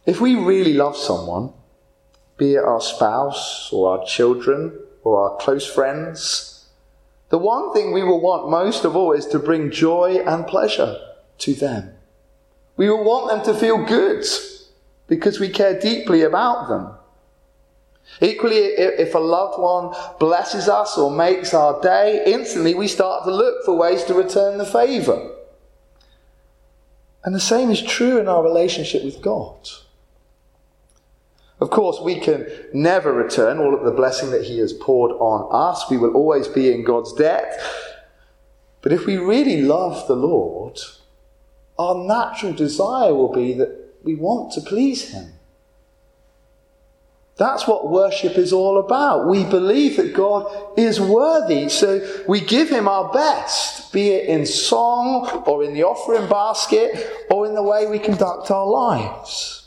If 0.07 0.19
we 0.19 0.33
really 0.33 0.73
love 0.73 0.97
someone, 0.97 1.53
be 2.37 2.55
it 2.55 2.63
our 2.63 2.81
spouse 2.81 3.71
or 3.71 3.99
our 3.99 4.05
children 4.07 4.79
or 5.03 5.29
our 5.29 5.37
close 5.37 5.67
friends, 5.67 6.52
the 7.33 7.39
one 7.39 7.73
thing 7.73 7.91
we 7.91 8.03
will 8.03 8.21
want 8.21 8.47
most 8.47 8.85
of 8.85 8.95
all 8.95 9.11
is 9.11 9.25
to 9.25 9.39
bring 9.39 9.71
joy 9.71 10.17
and 10.23 10.45
pleasure 10.45 10.99
to 11.39 11.55
them. 11.55 11.95
We 12.77 12.87
will 12.91 13.03
want 13.03 13.27
them 13.27 13.43
to 13.51 13.59
feel 13.59 13.83
good 13.83 14.23
because 15.07 15.39
we 15.39 15.49
care 15.49 15.79
deeply 15.79 16.21
about 16.21 16.69
them. 16.69 16.91
Equally, 18.21 18.57
if 18.57 19.15
a 19.15 19.17
loved 19.17 19.59
one 19.59 19.95
blesses 20.19 20.69
us 20.69 20.95
or 20.95 21.09
makes 21.09 21.55
our 21.55 21.81
day, 21.81 22.21
instantly 22.23 22.75
we 22.75 22.87
start 22.87 23.23
to 23.23 23.31
look 23.31 23.65
for 23.65 23.75
ways 23.75 24.03
to 24.03 24.13
return 24.13 24.59
the 24.59 24.65
favour. 24.67 25.31
And 27.23 27.33
the 27.33 27.39
same 27.39 27.71
is 27.71 27.81
true 27.81 28.19
in 28.19 28.27
our 28.27 28.43
relationship 28.43 29.03
with 29.03 29.23
God. 29.23 29.57
Of 31.63 31.69
course, 31.69 32.01
we 32.01 32.19
can 32.19 32.45
never 32.73 33.13
return 33.13 33.57
all 33.57 33.73
of 33.73 33.85
the 33.85 33.91
blessing 33.91 34.31
that 34.31 34.43
He 34.43 34.57
has 34.57 34.73
poured 34.73 35.13
on 35.13 35.47
us. 35.49 35.89
We 35.89 35.95
will 35.95 36.13
always 36.13 36.49
be 36.49 36.69
in 36.69 36.83
God's 36.83 37.13
debt. 37.13 37.57
But 38.81 38.91
if 38.91 39.05
we 39.05 39.15
really 39.15 39.61
love 39.61 40.05
the 40.09 40.15
Lord, 40.17 40.77
our 41.79 42.03
natural 42.03 42.51
desire 42.51 43.15
will 43.15 43.31
be 43.31 43.53
that 43.53 43.95
we 44.03 44.13
want 44.13 44.51
to 44.55 44.59
please 44.59 45.11
Him. 45.11 45.31
That's 47.37 47.65
what 47.65 47.89
worship 47.89 48.37
is 48.37 48.51
all 48.51 48.77
about. 48.77 49.29
We 49.29 49.45
believe 49.45 49.95
that 49.95 50.13
God 50.13 50.77
is 50.77 50.99
worthy, 50.99 51.69
so 51.69 52.05
we 52.27 52.41
give 52.41 52.69
Him 52.69 52.89
our 52.89 53.09
best, 53.13 53.93
be 53.93 54.09
it 54.09 54.27
in 54.27 54.45
song 54.45 55.45
or 55.47 55.63
in 55.63 55.73
the 55.73 55.85
offering 55.85 56.27
basket 56.27 57.09
or 57.29 57.47
in 57.47 57.55
the 57.55 57.63
way 57.63 57.87
we 57.87 57.99
conduct 57.99 58.51
our 58.51 58.67
lives. 58.67 59.62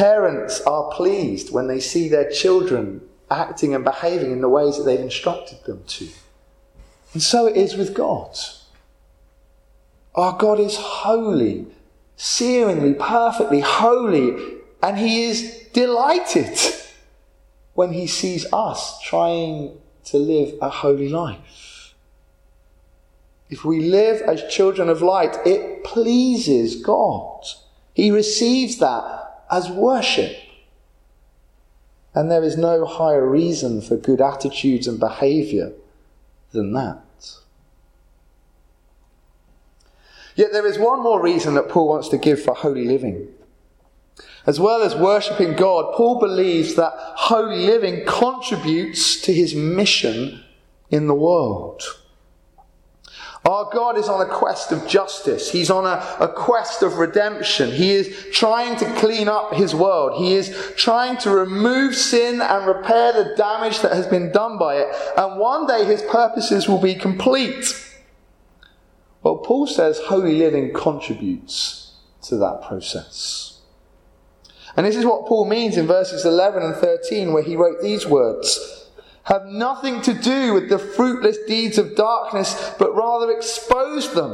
Parents 0.00 0.62
are 0.62 0.90
pleased 0.92 1.52
when 1.52 1.66
they 1.66 1.78
see 1.78 2.08
their 2.08 2.30
children 2.30 3.02
acting 3.30 3.74
and 3.74 3.84
behaving 3.84 4.32
in 4.32 4.40
the 4.40 4.48
ways 4.48 4.78
that 4.78 4.84
they've 4.84 4.98
instructed 4.98 5.62
them 5.64 5.84
to. 5.88 6.08
And 7.12 7.22
so 7.22 7.46
it 7.46 7.54
is 7.54 7.76
with 7.76 7.92
God. 7.92 8.34
Our 10.14 10.38
God 10.38 10.58
is 10.58 10.78
holy, 10.78 11.66
searingly, 12.16 12.98
perfectly 12.98 13.60
holy, 13.60 14.60
and 14.82 14.96
He 14.96 15.24
is 15.24 15.68
delighted 15.74 16.58
when 17.74 17.92
He 17.92 18.06
sees 18.06 18.50
us 18.54 19.02
trying 19.02 19.78
to 20.06 20.16
live 20.16 20.54
a 20.62 20.70
holy 20.70 21.10
life. 21.10 21.92
If 23.50 23.66
we 23.66 23.80
live 23.80 24.22
as 24.22 24.50
children 24.50 24.88
of 24.88 25.02
light, 25.02 25.36
it 25.44 25.84
pleases 25.84 26.82
God. 26.82 27.44
He 27.92 28.10
receives 28.10 28.78
that 28.78 29.19
as 29.50 29.70
worship. 29.70 30.36
And 32.14 32.30
there 32.30 32.42
is 32.42 32.56
no 32.56 32.84
higher 32.84 33.26
reason 33.26 33.80
for 33.80 33.96
good 33.96 34.20
attitudes 34.20 34.86
and 34.86 34.98
behavior 34.98 35.72
than 36.52 36.72
that. 36.72 37.04
Yet 40.34 40.52
there 40.52 40.66
is 40.66 40.78
one 40.78 41.02
more 41.02 41.20
reason 41.20 41.54
that 41.54 41.68
Paul 41.68 41.88
wants 41.88 42.08
to 42.08 42.18
give 42.18 42.42
for 42.42 42.54
holy 42.54 42.84
living. 42.84 43.28
As 44.46 44.58
well 44.58 44.82
as 44.82 44.94
worshipping 44.94 45.54
God, 45.54 45.94
Paul 45.94 46.18
believes 46.18 46.74
that 46.76 46.92
holy 46.96 47.66
living 47.66 48.04
contributes 48.06 49.20
to 49.22 49.32
his 49.34 49.54
mission 49.54 50.42
in 50.90 51.06
the 51.06 51.14
world. 51.14 51.82
Our 53.44 53.70
God 53.72 53.96
is 53.96 54.08
on 54.08 54.20
a 54.20 54.30
quest 54.30 54.70
of 54.70 54.86
justice. 54.86 55.50
He's 55.50 55.70
on 55.70 55.86
a, 55.86 56.04
a, 56.20 56.28
quest 56.28 56.82
of 56.82 56.98
redemption. 56.98 57.70
He 57.72 57.92
is 57.92 58.26
trying 58.32 58.76
to 58.78 58.84
clean 58.96 59.28
up 59.28 59.54
his 59.54 59.74
world. 59.74 60.22
He 60.22 60.34
is 60.34 60.54
trying 60.76 61.16
to 61.18 61.30
remove 61.30 61.94
sin 61.94 62.42
and 62.42 62.66
repair 62.66 63.12
the 63.12 63.34
damage 63.36 63.80
that 63.80 63.92
has 63.92 64.06
been 64.06 64.30
done 64.30 64.58
by 64.58 64.76
it. 64.76 64.94
And 65.16 65.40
one 65.40 65.66
day 65.66 65.86
his 65.86 66.02
purposes 66.02 66.68
will 66.68 66.80
be 66.80 66.94
complete. 66.94 67.74
Well, 69.22 69.38
Paul 69.38 69.66
says 69.66 69.98
holy 69.98 70.36
living 70.36 70.74
contributes 70.74 71.94
to 72.24 72.36
that 72.36 72.62
process. 72.66 73.60
And 74.76 74.86
this 74.86 74.96
is 74.96 75.06
what 75.06 75.26
Paul 75.26 75.46
means 75.46 75.78
in 75.78 75.86
verses 75.86 76.26
11 76.26 76.62
and 76.62 76.76
13, 76.76 77.32
where 77.32 77.42
he 77.42 77.56
wrote 77.56 77.80
these 77.80 78.06
words 78.06 78.79
Have 79.30 79.46
nothing 79.46 80.02
to 80.02 80.12
do 80.12 80.52
with 80.52 80.68
the 80.68 80.78
fruitless 80.78 81.38
deeds 81.46 81.78
of 81.78 81.94
darkness, 81.94 82.74
but 82.78 82.94
rather 82.94 83.30
expose 83.30 84.12
them. 84.12 84.32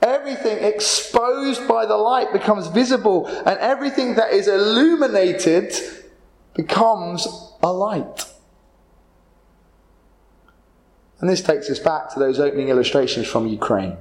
Everything 0.00 0.56
exposed 0.64 1.68
by 1.68 1.84
the 1.84 1.98
light 1.98 2.32
becomes 2.32 2.66
visible, 2.68 3.26
and 3.26 3.58
everything 3.60 4.14
that 4.14 4.32
is 4.32 4.48
illuminated 4.48 5.74
becomes 6.54 7.28
a 7.62 7.70
light. 7.70 8.24
And 11.20 11.28
this 11.28 11.42
takes 11.42 11.68
us 11.68 11.78
back 11.78 12.10
to 12.14 12.18
those 12.18 12.40
opening 12.40 12.70
illustrations 12.70 13.26
from 13.26 13.46
Ukraine. 13.46 13.98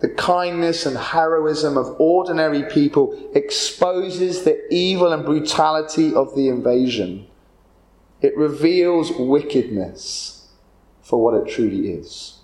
the 0.00 0.08
kindness 0.08 0.86
and 0.86 0.96
heroism 0.96 1.76
of 1.76 1.94
ordinary 2.00 2.64
people 2.64 3.30
exposes 3.34 4.44
the 4.44 4.58
evil 4.74 5.12
and 5.12 5.24
brutality 5.24 6.14
of 6.14 6.34
the 6.34 6.48
invasion. 6.48 7.26
It 8.22 8.36
reveals 8.36 9.12
wickedness 9.12 10.48
for 11.02 11.22
what 11.22 11.34
it 11.34 11.52
truly 11.52 11.90
is. 11.90 12.40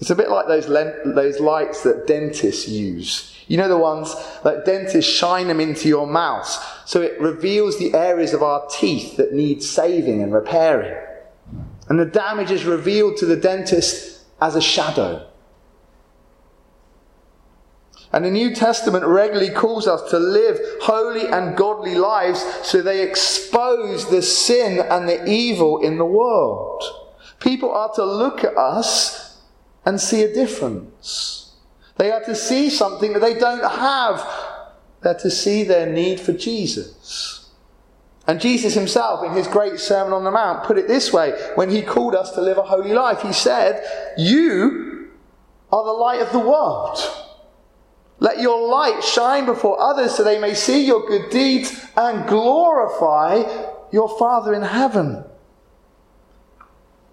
It's 0.00 0.10
a 0.10 0.14
bit 0.14 0.30
like 0.30 0.46
those, 0.46 0.66
those 0.66 1.40
lights 1.40 1.82
that 1.82 2.06
dentists 2.06 2.68
use. 2.68 3.34
You 3.48 3.56
know 3.56 3.68
the 3.68 3.78
ones 3.78 4.14
that 4.44 4.64
dentists 4.64 5.10
shine 5.10 5.48
them 5.48 5.58
into 5.58 5.88
your 5.88 6.06
mouth 6.06 6.46
so 6.84 7.02
it 7.02 7.20
reveals 7.20 7.78
the 7.78 7.94
areas 7.94 8.32
of 8.32 8.42
our 8.42 8.66
teeth 8.68 9.16
that 9.16 9.32
need 9.32 9.62
saving 9.62 10.22
and 10.22 10.32
repairing. 10.32 10.96
And 11.88 11.98
the 11.98 12.04
damage 12.04 12.50
is 12.50 12.64
revealed 12.64 13.16
to 13.18 13.26
the 13.26 13.36
dentist 13.36 14.24
as 14.40 14.54
a 14.54 14.60
shadow. 14.60 15.27
And 18.12 18.24
the 18.24 18.30
New 18.30 18.54
Testament 18.54 19.04
regularly 19.04 19.50
calls 19.50 19.86
us 19.86 20.10
to 20.10 20.18
live 20.18 20.58
holy 20.80 21.26
and 21.26 21.56
godly 21.56 21.94
lives 21.94 22.42
so 22.62 22.80
they 22.80 23.02
expose 23.02 24.08
the 24.10 24.22
sin 24.22 24.78
and 24.78 25.08
the 25.08 25.26
evil 25.26 25.82
in 25.82 25.98
the 25.98 26.06
world. 26.06 26.82
People 27.38 27.70
are 27.70 27.92
to 27.94 28.04
look 28.04 28.44
at 28.44 28.56
us 28.56 29.40
and 29.84 30.00
see 30.00 30.22
a 30.22 30.32
difference. 30.32 31.52
They 31.96 32.10
are 32.10 32.24
to 32.24 32.34
see 32.34 32.70
something 32.70 33.12
that 33.12 33.20
they 33.20 33.34
don't 33.34 33.64
have. 33.64 34.26
They're 35.02 35.14
to 35.14 35.30
see 35.30 35.64
their 35.64 35.86
need 35.86 36.18
for 36.18 36.32
Jesus. 36.32 37.50
And 38.26 38.40
Jesus 38.40 38.74
himself, 38.74 39.24
in 39.24 39.32
his 39.32 39.48
great 39.48 39.80
Sermon 39.80 40.12
on 40.12 40.24
the 40.24 40.30
Mount, 40.30 40.64
put 40.64 40.78
it 40.78 40.88
this 40.88 41.12
way 41.12 41.32
when 41.54 41.70
he 41.70 41.82
called 41.82 42.14
us 42.14 42.30
to 42.32 42.40
live 42.40 42.58
a 42.58 42.62
holy 42.62 42.92
life. 42.92 43.22
He 43.22 43.32
said, 43.32 43.82
You 44.18 45.08
are 45.72 45.84
the 45.84 45.92
light 45.92 46.20
of 46.20 46.32
the 46.32 46.38
world. 46.38 46.98
Let 48.20 48.40
your 48.40 48.68
light 48.68 49.02
shine 49.04 49.46
before 49.46 49.80
others 49.80 50.14
so 50.14 50.24
they 50.24 50.40
may 50.40 50.54
see 50.54 50.84
your 50.84 51.06
good 51.06 51.30
deeds 51.30 51.86
and 51.96 52.28
glorify 52.28 53.44
your 53.92 54.08
Father 54.18 54.54
in 54.54 54.62
heaven. 54.62 55.24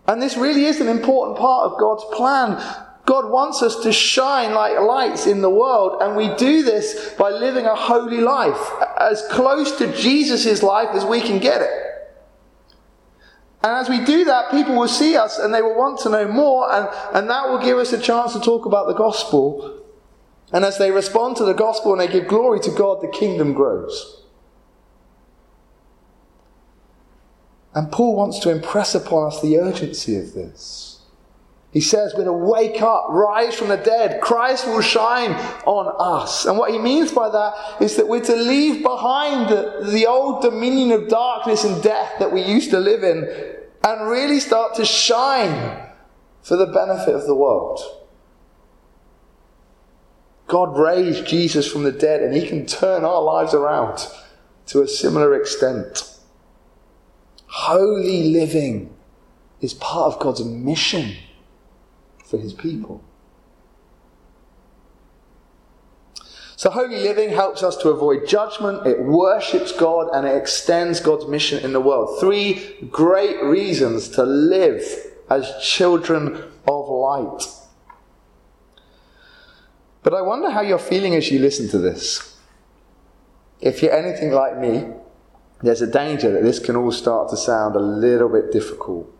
And 0.07 0.21
this 0.21 0.37
really 0.37 0.65
is 0.65 0.81
an 0.81 0.87
important 0.87 1.37
part 1.37 1.71
of 1.71 1.79
God's 1.79 2.03
plan. 2.15 2.61
God 3.05 3.29
wants 3.29 3.61
us 3.61 3.83
to 3.83 3.91
shine 3.91 4.53
like 4.53 4.79
lights 4.79 5.27
in 5.27 5.41
the 5.41 5.49
world, 5.49 6.01
and 6.01 6.15
we 6.15 6.33
do 6.35 6.63
this 6.63 7.13
by 7.13 7.29
living 7.29 7.65
a 7.65 7.75
holy 7.75 8.19
life, 8.19 8.71
as 8.99 9.23
close 9.29 9.77
to 9.77 9.95
Jesus' 9.95 10.63
life 10.63 10.89
as 10.93 11.05
we 11.05 11.21
can 11.21 11.37
get 11.37 11.61
it. 11.61 11.69
And 13.63 13.73
as 13.73 13.89
we 13.89 14.03
do 14.03 14.25
that, 14.25 14.49
people 14.49 14.75
will 14.75 14.87
see 14.87 15.17
us 15.17 15.37
and 15.37 15.53
they 15.53 15.61
will 15.61 15.75
want 15.75 15.99
to 16.01 16.09
know 16.09 16.27
more, 16.27 16.71
and, 16.71 16.87
and 17.13 17.29
that 17.29 17.47
will 17.47 17.59
give 17.59 17.77
us 17.77 17.93
a 17.93 17.99
chance 17.99 18.33
to 18.33 18.39
talk 18.39 18.65
about 18.65 18.87
the 18.87 18.93
gospel 18.93 19.84
and 20.53 20.63
as 20.63 20.77
they 20.77 20.91
respond 20.91 21.37
to 21.37 21.45
the 21.45 21.53
gospel 21.53 21.91
and 21.91 22.01
they 22.01 22.07
give 22.07 22.27
glory 22.27 22.59
to 22.61 22.71
God, 22.71 23.01
the 23.01 23.07
kingdom 23.07 23.53
grows. 23.53 24.21
And 27.73 27.91
Paul 27.91 28.15
wants 28.15 28.39
to 28.39 28.51
impress 28.51 28.95
upon 28.95 29.27
us 29.27 29.41
the 29.41 29.57
urgency 29.57 30.17
of 30.17 30.33
this. 30.33 31.01
He 31.71 31.81
says, 31.81 32.13
We're 32.15 32.23
to 32.23 32.31
wake 32.31 32.81
up, 32.81 33.07
rise 33.09 33.53
from 33.53 33.67
the 33.67 33.75
dead. 33.75 34.21
Christ 34.21 34.65
will 34.65 34.79
shine 34.79 35.31
on 35.65 35.93
us. 35.99 36.45
And 36.45 36.57
what 36.57 36.71
he 36.71 36.77
means 36.77 37.11
by 37.11 37.27
that 37.27 37.81
is 37.81 37.97
that 37.97 38.07
we're 38.07 38.23
to 38.23 38.35
leave 38.35 38.81
behind 38.81 39.49
the, 39.49 39.91
the 39.91 40.05
old 40.05 40.41
dominion 40.41 40.93
of 40.93 41.09
darkness 41.09 41.65
and 41.65 41.83
death 41.83 42.13
that 42.19 42.31
we 42.31 42.41
used 42.41 42.71
to 42.71 42.79
live 42.79 43.03
in 43.03 43.27
and 43.83 44.09
really 44.09 44.39
start 44.39 44.75
to 44.75 44.85
shine 44.85 45.85
for 46.43 46.55
the 46.55 46.67
benefit 46.67 47.13
of 47.13 47.25
the 47.25 47.35
world. 47.35 48.04
God 50.47 50.77
raised 50.77 51.25
Jesus 51.25 51.71
from 51.71 51.83
the 51.83 51.91
dead, 51.91 52.21
and 52.21 52.35
He 52.35 52.47
can 52.47 52.65
turn 52.65 53.03
our 53.03 53.21
lives 53.21 53.53
around 53.53 54.07
to 54.67 54.81
a 54.81 54.87
similar 54.87 55.35
extent. 55.35 56.17
Holy 57.47 58.31
living 58.31 58.93
is 59.61 59.73
part 59.73 60.13
of 60.13 60.19
God's 60.19 60.43
mission 60.43 61.15
for 62.25 62.37
His 62.37 62.53
people. 62.53 63.03
So, 66.57 66.69
holy 66.69 67.01
living 67.01 67.29
helps 67.29 67.63
us 67.63 67.75
to 67.77 67.89
avoid 67.89 68.27
judgment, 68.27 68.87
it 68.87 69.01
worships 69.01 69.71
God, 69.71 70.09
and 70.13 70.25
it 70.25 70.35
extends 70.35 70.99
God's 70.99 71.27
mission 71.27 71.63
in 71.63 71.73
the 71.73 71.81
world. 71.81 72.19
Three 72.19 72.77
great 72.89 73.43
reasons 73.43 74.09
to 74.09 74.23
live 74.23 74.83
as 75.29 75.51
children 75.61 76.43
of 76.67 76.89
light. 76.89 77.43
But 80.05 80.13
I 80.13 80.21
wonder 80.21 80.51
how 80.51 80.61
you're 80.61 80.77
feeling 80.77 81.15
as 81.15 81.31
you 81.31 81.39
listen 81.39 81.67
to 81.69 81.79
this. 81.79 82.37
If 83.59 83.81
you're 83.81 83.91
anything 83.91 84.31
like 84.31 84.55
me, 84.55 84.85
there's 85.63 85.81
a 85.81 85.91
danger 85.91 86.31
that 86.31 86.43
this 86.43 86.59
can 86.59 86.75
all 86.75 86.91
start 86.91 87.29
to 87.31 87.37
sound 87.37 87.75
a 87.75 87.79
little 87.79 88.29
bit 88.29 88.51
difficult. 88.51 89.11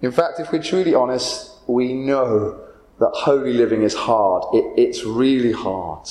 In 0.00 0.12
fact, 0.12 0.40
if 0.40 0.50
we're 0.50 0.62
truly 0.62 0.94
honest, 0.94 1.50
we 1.66 1.92
know 1.92 2.58
that 2.98 3.10
holy 3.12 3.52
living 3.52 3.82
is 3.82 3.92
hard. 3.92 4.44
It, 4.54 4.64
it's 4.78 5.04
really 5.04 5.52
hard. 5.52 6.08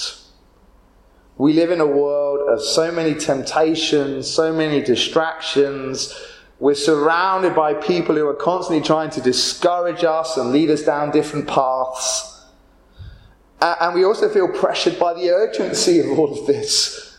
We 1.35 1.53
live 1.53 1.71
in 1.71 1.81
a 1.81 1.87
world 1.87 2.47
of 2.47 2.61
so 2.61 2.91
many 2.91 3.15
temptations, 3.15 4.29
so 4.29 4.53
many 4.53 4.79
distractions. 4.79 6.13
We're 6.59 6.75
surrounded 6.75 7.55
by 7.55 7.73
people 7.73 8.13
who 8.13 8.27
are 8.27 8.35
constantly 8.35 8.85
trying 8.85 9.09
to 9.09 9.21
discourage 9.21 10.03
us 10.03 10.37
and 10.37 10.51
lead 10.51 10.69
us 10.69 10.83
down 10.83 11.09
different 11.09 11.47
paths. 11.47 12.32
And 13.63 13.95
we 13.95 14.03
also 14.03 14.27
feel 14.27 14.49
pressured 14.49 14.99
by 14.99 15.13
the 15.13 15.29
urgency 15.29 16.01
of 16.01 16.19
all 16.19 16.37
of 16.37 16.45
this. 16.45 17.17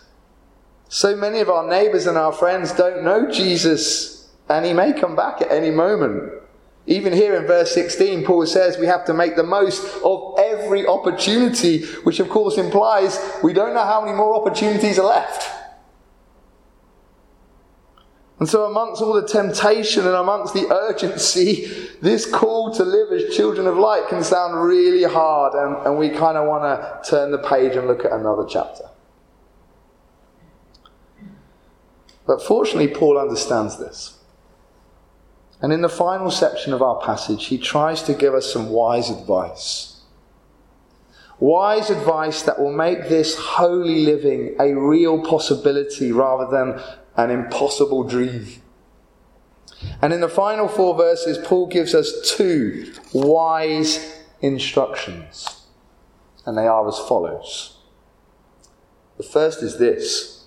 So 0.91 1.17
many 1.17 1.41
of 1.41 1.49
our 1.49 1.67
neighbors 1.67 2.07
and 2.07 2.19
our 2.19 2.33
friends 2.33 2.73
don't 2.73 3.03
know 3.03 3.31
Jesus, 3.31 4.29
and 4.49 4.67
he 4.67 4.75
may 4.75 4.93
come 4.93 5.17
back 5.17 5.41
at 5.41 5.51
any 5.51 5.71
moment. 5.71 6.35
Even 6.87 7.15
here 7.15 7.35
in 7.35 7.47
verse 7.47 7.73
16, 7.73 8.27
Paul 8.27 8.45
says 8.45 8.77
we 8.77 8.87
have 8.87 9.07
to 9.07 9.15
make 9.15 9.37
the 9.37 9.43
most 9.43 9.83
of 10.05 10.35
every 10.39 10.87
opportunity, 10.87 11.87
which 12.05 12.21
of 12.21 12.29
course 12.29 12.59
implies 12.59 13.19
we 13.43 13.55
don't 13.55 13.73
know 13.73 13.85
how 13.85 14.03
many 14.05 14.15
more 14.15 14.37
opportunities 14.37 14.99
are 14.99 15.07
left. 15.07 15.64
And 18.45 18.51
so, 18.51 18.67
amongst 18.67 19.01
all 19.01 19.15
the 19.15 19.27
temptation 19.27 20.07
and 20.07 20.15
amongst 20.15 20.53
the 20.53 20.71
urgency, 20.71 21.89
this 22.03 22.31
call 22.31 22.75
to 22.75 22.85
live 22.85 23.11
as 23.11 23.35
children 23.35 23.67
of 23.67 23.79
light 23.79 24.07
can 24.11 24.23
sound 24.23 24.63
really 24.63 25.05
hard, 25.05 25.55
and, 25.55 25.87
and 25.87 25.97
we 25.97 26.11
kind 26.11 26.37
of 26.37 26.47
want 26.47 26.63
to 26.65 27.11
turn 27.11 27.31
the 27.31 27.39
page 27.39 27.75
and 27.75 27.87
look 27.87 28.05
at 28.05 28.13
another 28.13 28.45
chapter. 28.47 28.85
But 32.27 32.43
fortunately, 32.43 32.89
Paul 32.89 33.17
understands 33.17 33.79
this. 33.79 34.19
And 35.63 35.73
in 35.73 35.81
the 35.81 35.89
final 35.89 36.31
section 36.31 36.75
of 36.75 36.83
our 36.83 37.01
passage, 37.01 37.47
he 37.47 37.57
tries 37.57 38.03
to 38.03 38.13
give 38.13 38.35
us 38.35 38.53
some 38.53 38.69
wise 38.69 39.09
advice. 39.09 39.94
Wise 41.41 41.91
advice 41.91 42.43
that 42.43 42.59
will 42.59 42.73
make 42.73 43.09
this 43.09 43.37
holy 43.37 44.05
living 44.05 44.55
a 44.59 44.75
real 44.75 45.25
possibility 45.25 46.13
rather 46.13 46.51
than 46.51 46.81
an 47.17 47.31
impossible 47.31 48.05
dream. 48.05 48.47
And 50.01 50.13
in 50.13 50.21
the 50.21 50.29
final 50.29 50.69
four 50.69 50.97
verses, 50.97 51.39
Paul 51.39 51.67
gives 51.67 51.95
us 51.95 52.35
two 52.37 52.93
wise 53.13 54.23
instructions. 54.41 55.67
And 56.47 56.57
they 56.57 56.67
are 56.67 56.87
as 56.87 56.99
follows. 56.99 57.79
The 59.17 59.23
first 59.23 59.63
is 59.63 59.79
this 59.79 60.47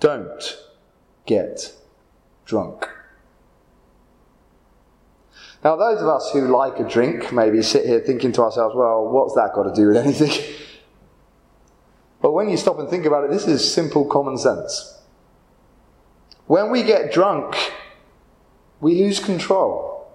don't 0.00 0.58
get 1.26 1.72
drunk. 2.44 2.88
Now, 5.64 5.76
those 5.76 6.02
of 6.02 6.08
us 6.08 6.30
who 6.30 6.54
like 6.54 6.78
a 6.78 6.86
drink 6.86 7.32
maybe 7.32 7.62
sit 7.62 7.86
here 7.86 7.98
thinking 7.98 8.32
to 8.32 8.42
ourselves, 8.42 8.76
well, 8.76 9.08
what's 9.08 9.34
that 9.34 9.54
got 9.54 9.62
to 9.62 9.72
do 9.74 9.88
with 9.88 9.96
anything? 10.04 10.54
But 12.20 12.32
when 12.32 12.50
you 12.50 12.58
stop 12.58 12.78
and 12.78 12.88
think 12.88 13.06
about 13.06 13.24
it, 13.24 13.30
this 13.30 13.46
is 13.46 13.72
simple 13.72 14.04
common 14.04 14.36
sense. 14.36 14.98
When 16.46 16.70
we 16.70 16.82
get 16.82 17.12
drunk, 17.12 17.56
we 18.80 18.94
lose 18.96 19.18
control. 19.18 20.06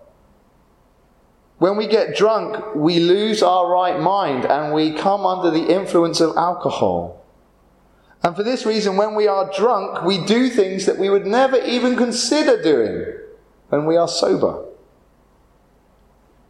When 1.57 1.77
we 1.77 1.88
get 1.88 2.15
drunk, 2.15 2.75
we 2.75 2.99
lose 2.99 3.41
our 3.41 3.67
right 3.69 3.99
mind 3.99 4.45
and 4.45 4.71
we 4.73 4.93
come 4.93 5.25
under 5.25 5.49
the 5.49 5.73
influence 5.73 6.21
of 6.21 6.38
alcohol. 6.38 7.25
And 8.21 8.35
for 8.35 8.43
this 8.43 8.65
reason, 8.67 8.97
when 8.97 9.15
we 9.15 9.27
are 9.27 9.51
drunk, 9.51 10.03
we 10.03 10.23
do 10.25 10.49
things 10.49 10.85
that 10.85 10.99
we 10.99 11.09
would 11.09 11.25
never 11.25 11.57
even 11.57 11.95
consider 11.95 12.62
doing 12.62 13.17
when 13.69 13.85
we 13.85 13.97
are 13.97 14.07
sober. 14.07 14.68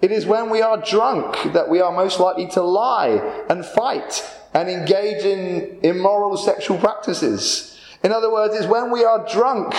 It 0.01 0.11
is 0.11 0.25
when 0.25 0.49
we 0.49 0.61
are 0.61 0.81
drunk 0.81 1.53
that 1.53 1.69
we 1.69 1.81
are 1.81 1.91
most 1.91 2.19
likely 2.19 2.47
to 2.49 2.61
lie 2.61 3.43
and 3.49 3.65
fight 3.65 4.23
and 4.53 4.69
engage 4.69 5.25
in 5.25 5.79
immoral 5.83 6.37
sexual 6.37 6.77
practices. 6.77 7.79
In 8.03 8.11
other 8.11 8.31
words, 8.31 8.55
it's 8.55 8.65
when 8.65 8.91
we 8.91 9.03
are 9.03 9.27
drunk 9.29 9.75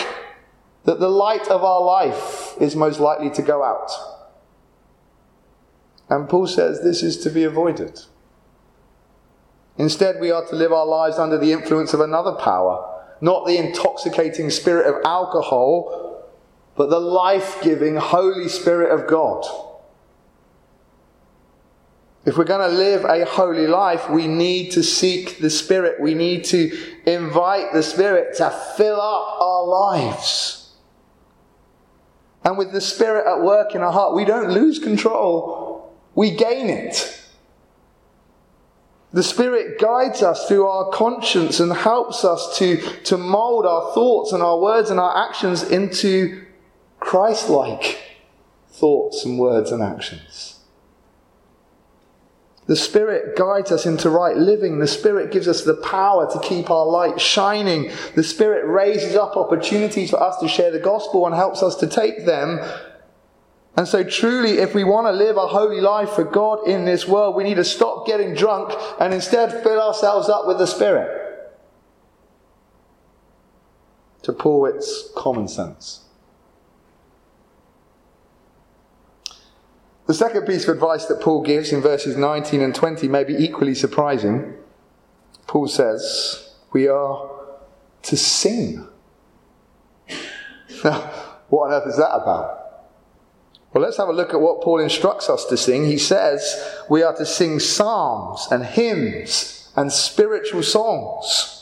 that 0.85 1.01
the 1.01 1.09
light 1.09 1.49
of 1.49 1.65
our 1.65 1.83
life 1.83 2.55
is 2.61 2.77
most 2.77 3.01
likely 3.01 3.31
to 3.31 3.43
go 3.43 3.65
out. 3.65 3.91
And 6.09 6.29
Paul 6.29 6.47
says 6.47 6.83
this 6.83 7.03
is 7.03 7.17
to 7.19 7.31
be 7.31 7.45
avoided. 7.45 8.01
Instead, 9.79 10.21
we 10.21 10.31
are 10.31 10.45
to 10.47 10.55
live 10.55 10.73
our 10.73 10.85
lives 10.85 11.19
under 11.19 11.39
the 11.39 11.53
influence 11.53 11.95
of 11.95 12.01
another 12.01 12.33
power, 12.33 12.87
not 13.23 13.47
the 13.47 13.57
intoxicating 13.57 14.51
spirit 14.51 14.87
of 14.87 15.03
alcohol, 15.07 16.27
but 16.77 16.91
the 16.91 17.01
life 17.01 17.63
giving 17.63 17.97
Holy 17.97 18.49
Spirit 18.49 18.93
of 18.93 19.09
God. 19.09 19.45
If 22.27 22.37
we're 22.37 22.45
going 22.45 22.69
to 22.69 22.77
live 22.77 23.05
a 23.05 23.25
holy 23.25 23.67
life, 23.67 24.11
we 24.11 24.27
need 24.27 24.73
to 24.73 24.83
seek 24.83 25.39
the 25.39 25.49
Spirit. 25.49 26.01
We 26.01 26.15
need 26.15 26.45
to 26.47 26.71
invite 27.07 27.73
the 27.73 27.83
Spirit 27.83 28.37
to 28.37 28.51
fill 28.77 29.01
up 29.01 29.41
our 29.41 29.65
lives. 29.65 30.75
And 32.45 32.59
with 32.59 32.73
the 32.73 32.81
Spirit 32.81 33.27
at 33.27 33.43
work 33.43 33.75
in 33.75 33.83
our 33.83 33.93
heart, 33.93 34.15
we 34.15 34.25
don't 34.25 34.51
lose 34.51 34.79
control, 34.79 35.95
we 36.15 36.31
gain 36.31 36.69
it. 36.69 37.17
The 39.13 39.23
Spirit 39.23 39.81
guides 39.81 40.23
us 40.23 40.47
through 40.47 40.67
our 40.67 40.91
conscience 40.93 41.59
and 41.59 41.73
helps 41.73 42.25
us 42.25 42.57
to, 42.59 42.77
to 43.05 43.17
mold 43.17 43.67
our 43.67 43.93
thoughts 43.93 44.33
and 44.33 44.43
our 44.43 44.59
words 44.59 44.91
and 44.91 45.01
our 45.01 45.29
actions 45.29 45.65
into 45.65 46.45
Christ 47.01 47.49
like 47.49 47.99
thoughts 48.69 49.25
and 49.25 49.39
words 49.39 49.73
and 49.73 49.83
actions. 49.83 50.60
The 52.71 52.77
Spirit 52.77 53.37
guides 53.37 53.73
us 53.73 53.85
into 53.85 54.09
right 54.11 54.37
living. 54.37 54.79
The 54.79 54.87
Spirit 54.87 55.33
gives 55.33 55.49
us 55.49 55.65
the 55.65 55.75
power 55.75 56.33
to 56.33 56.39
keep 56.39 56.71
our 56.71 56.87
light 56.87 57.21
shining. 57.21 57.91
The 58.15 58.23
Spirit 58.23 58.65
raises 58.65 59.17
up 59.17 59.37
opportunities 59.37 60.11
for 60.11 60.23
us 60.23 60.39
to 60.39 60.47
share 60.47 60.71
the 60.71 60.79
gospel 60.79 61.27
and 61.27 61.35
helps 61.35 61.65
us 61.65 61.75
to 61.79 61.89
take 61.89 62.27
them. 62.27 62.61
And 63.77 63.89
so, 63.89 64.05
truly, 64.05 64.59
if 64.59 64.73
we 64.73 64.85
want 64.85 65.09
to 65.09 65.11
live 65.11 65.37
a 65.37 65.49
holy 65.49 65.81
life 65.81 66.11
for 66.11 66.23
God 66.23 66.69
in 66.69 66.85
this 66.85 67.09
world, 67.09 67.35
we 67.35 67.43
need 67.43 67.57
to 67.57 67.65
stop 67.65 68.07
getting 68.07 68.35
drunk 68.35 68.73
and 69.01 69.13
instead 69.13 69.65
fill 69.65 69.83
ourselves 69.83 70.29
up 70.29 70.47
with 70.47 70.59
the 70.59 70.67
Spirit. 70.67 71.51
To 74.23 74.33
Paul, 74.33 74.67
it's 74.67 75.11
common 75.17 75.49
sense. 75.49 76.05
The 80.11 80.15
second 80.15 80.45
piece 80.45 80.67
of 80.67 80.75
advice 80.75 81.05
that 81.07 81.21
Paul 81.21 81.41
gives 81.41 81.71
in 81.71 81.81
verses 81.81 82.17
19 82.17 82.63
and 82.63 82.75
20 82.75 83.07
may 83.07 83.23
be 83.23 83.35
equally 83.35 83.77
surprising. 83.77 84.55
Paul 85.47 85.69
says, 85.69 86.53
We 86.73 86.89
are 86.89 87.31
to 88.03 88.17
sing. 88.17 88.89
Now, 90.83 90.99
what 91.49 91.69
on 91.69 91.75
earth 91.75 91.87
is 91.87 91.97
that 91.97 92.13
about? 92.13 92.89
Well, 93.73 93.85
let's 93.85 93.99
have 93.99 94.09
a 94.09 94.13
look 94.13 94.35
at 94.35 94.41
what 94.41 94.63
Paul 94.63 94.81
instructs 94.81 95.31
us 95.31 95.45
to 95.45 95.57
sing. 95.57 95.85
He 95.85 95.99
says 95.99 96.61
we 96.89 97.05
are 97.05 97.15
to 97.15 97.25
sing 97.25 97.61
psalms 97.61 98.49
and 98.51 98.67
hymns 98.67 99.71
and 99.77 99.93
spiritual 99.93 100.65
songs. 100.65 101.60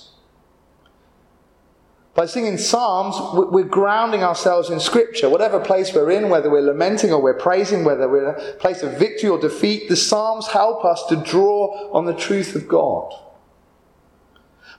By 2.18 2.26
singing 2.26 2.58
psalms, 2.58 3.14
we're 3.52 3.62
grounding 3.62 4.24
ourselves 4.24 4.70
in 4.70 4.80
Scripture. 4.80 5.30
Whatever 5.30 5.60
place 5.60 5.94
we're 5.94 6.10
in, 6.10 6.30
whether 6.30 6.50
we're 6.50 6.62
lamenting 6.62 7.12
or 7.12 7.22
we're 7.22 7.38
praising, 7.38 7.84
whether 7.84 8.08
we're 8.08 8.30
in 8.30 8.34
a 8.34 8.52
place 8.54 8.82
of 8.82 8.98
victory 8.98 9.28
or 9.30 9.38
defeat, 9.38 9.88
the 9.88 9.94
psalms 9.94 10.48
help 10.48 10.84
us 10.84 11.06
to 11.10 11.22
draw 11.22 11.92
on 11.92 12.06
the 12.06 12.16
truth 12.16 12.56
of 12.56 12.66
God. 12.66 13.14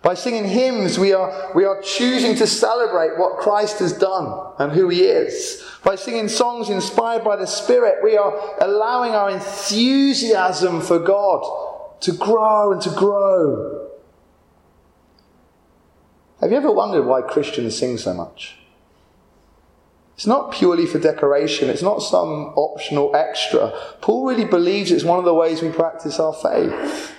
By 0.02 0.15
singing 0.15 0.49
hymns, 0.49 0.99
we 0.99 1.13
are, 1.13 1.54
we 1.56 1.63
are 1.63 1.82
choosing 1.82 2.36
to 2.36 2.45
celebrate 2.45 3.17
what 3.17 3.39
Christ 3.39 3.80
has 3.80 3.93
done 3.93 4.56
and 4.60 4.73
who 4.73 4.89
he 4.89 5.04
is. 5.04 5.63
By 5.82 5.95
singing 5.95 6.28
songs 6.28 6.69
inspired 6.69 7.23
by 7.23 7.38
the 7.38 7.47
Spirit, 7.47 8.04
we 8.04 8.17
are 8.17 8.34
allowing 8.60 9.13
our 9.13 9.30
enthusiasm 9.30 10.82
for 10.82 10.99
God 10.99 12.02
to 12.02 12.12
grow 12.12 12.73
and 12.73 12.82
to 12.82 12.89
grow. 12.89 13.78
Have 16.41 16.52
you 16.52 16.58
ever 16.58 16.71
wondered 16.71 17.06
why 17.06 17.21
Christians 17.21 17.78
sing 17.78 17.97
so 17.97 18.13
much? 18.13 18.58
It's 20.15 20.28
not 20.28 20.52
purely 20.52 20.86
for 20.86 20.99
decoration, 20.99 21.69
it's 21.69 21.82
not 21.82 21.99
some 21.99 22.54
optional 22.56 23.15
extra. 23.15 23.71
Paul 24.02 24.28
really 24.28 24.45
believes 24.45 24.91
it's 24.91 25.04
one 25.04 25.19
of 25.19 25.25
the 25.25 25.34
ways 25.34 25.62
we 25.62 25.69
practice 25.69 26.19
our 26.19 26.34
faith. 26.34 27.13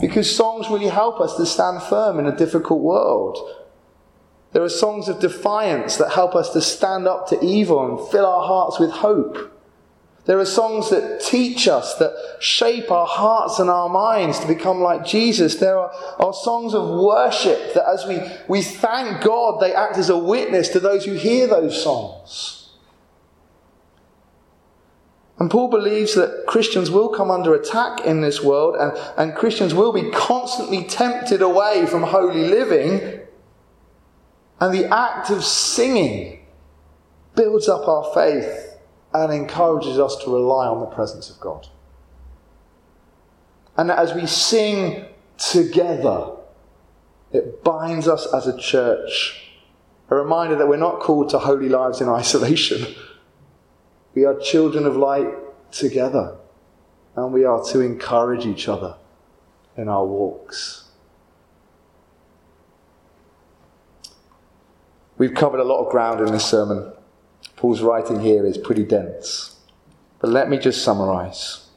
Because 0.00 0.34
songs 0.34 0.68
really 0.68 0.88
help 0.88 1.20
us 1.20 1.36
to 1.36 1.46
stand 1.46 1.82
firm 1.82 2.18
in 2.18 2.26
a 2.26 2.36
difficult 2.36 2.80
world. 2.80 3.38
There 4.52 4.62
are 4.62 4.68
songs 4.68 5.08
of 5.08 5.20
defiance 5.20 5.96
that 5.96 6.12
help 6.12 6.34
us 6.34 6.50
to 6.50 6.60
stand 6.60 7.06
up 7.06 7.28
to 7.28 7.44
evil 7.44 7.84
and 7.84 8.10
fill 8.10 8.26
our 8.26 8.46
hearts 8.46 8.80
with 8.80 8.90
hope. 8.90 9.53
There 10.26 10.38
are 10.38 10.46
songs 10.46 10.88
that 10.88 11.20
teach 11.20 11.68
us, 11.68 11.96
that 11.96 12.14
shape 12.40 12.90
our 12.90 13.06
hearts 13.06 13.58
and 13.58 13.68
our 13.68 13.90
minds 13.90 14.38
to 14.38 14.46
become 14.46 14.80
like 14.80 15.04
Jesus. 15.04 15.56
There 15.56 15.78
are, 15.78 15.92
are 16.18 16.32
songs 16.32 16.72
of 16.72 16.88
worship 16.88 17.74
that 17.74 17.86
as 17.86 18.06
we, 18.06 18.20
we 18.48 18.62
thank 18.62 19.22
God, 19.22 19.60
they 19.60 19.74
act 19.74 19.98
as 19.98 20.08
a 20.08 20.16
witness 20.16 20.70
to 20.70 20.80
those 20.80 21.04
who 21.04 21.12
hear 21.12 21.46
those 21.46 21.82
songs. 21.82 22.70
And 25.38 25.50
Paul 25.50 25.68
believes 25.68 26.14
that 26.14 26.44
Christians 26.46 26.90
will 26.90 27.10
come 27.10 27.30
under 27.30 27.54
attack 27.54 28.00
in 28.06 28.22
this 28.22 28.42
world 28.42 28.76
and, 28.76 28.96
and 29.18 29.36
Christians 29.36 29.74
will 29.74 29.92
be 29.92 30.10
constantly 30.10 30.84
tempted 30.84 31.42
away 31.42 31.84
from 31.84 32.02
holy 32.02 32.46
living. 32.46 33.20
And 34.58 34.72
the 34.72 34.86
act 34.86 35.28
of 35.28 35.44
singing 35.44 36.46
builds 37.34 37.68
up 37.68 37.86
our 37.88 38.14
faith 38.14 38.63
and 39.14 39.32
encourages 39.32 39.98
us 39.98 40.16
to 40.24 40.30
rely 40.30 40.66
on 40.66 40.80
the 40.80 40.86
presence 40.86 41.30
of 41.30 41.38
God. 41.38 41.68
And 43.76 43.90
as 43.90 44.12
we 44.12 44.26
sing 44.26 45.06
together, 45.38 46.32
it 47.32 47.62
binds 47.62 48.08
us 48.08 48.32
as 48.34 48.46
a 48.48 48.58
church. 48.58 49.52
A 50.10 50.16
reminder 50.16 50.56
that 50.56 50.68
we're 50.68 50.76
not 50.76 51.00
called 51.00 51.30
to 51.30 51.38
holy 51.38 51.68
lives 51.68 52.00
in 52.00 52.08
isolation. 52.20 52.94
We 54.14 54.24
are 54.24 54.38
children 54.38 54.84
of 54.84 54.96
light 54.96 55.28
together. 55.70 56.36
And 57.16 57.32
we 57.32 57.44
are 57.44 57.62
to 57.66 57.80
encourage 57.80 58.44
each 58.44 58.68
other 58.68 58.96
in 59.76 59.88
our 59.88 60.04
walks. 60.04 60.88
We've 65.16 65.34
covered 65.34 65.60
a 65.60 65.64
lot 65.64 65.84
of 65.84 65.92
ground 65.92 66.20
in 66.20 66.32
this 66.32 66.44
sermon. 66.44 66.92
Paul's 67.56 67.82
writing 67.82 68.20
here 68.20 68.44
is 68.44 68.58
pretty 68.58 68.84
dense. 68.84 69.56
But 70.20 70.30
let 70.30 70.48
me 70.48 70.58
just 70.58 70.82
summarize. 70.82 71.68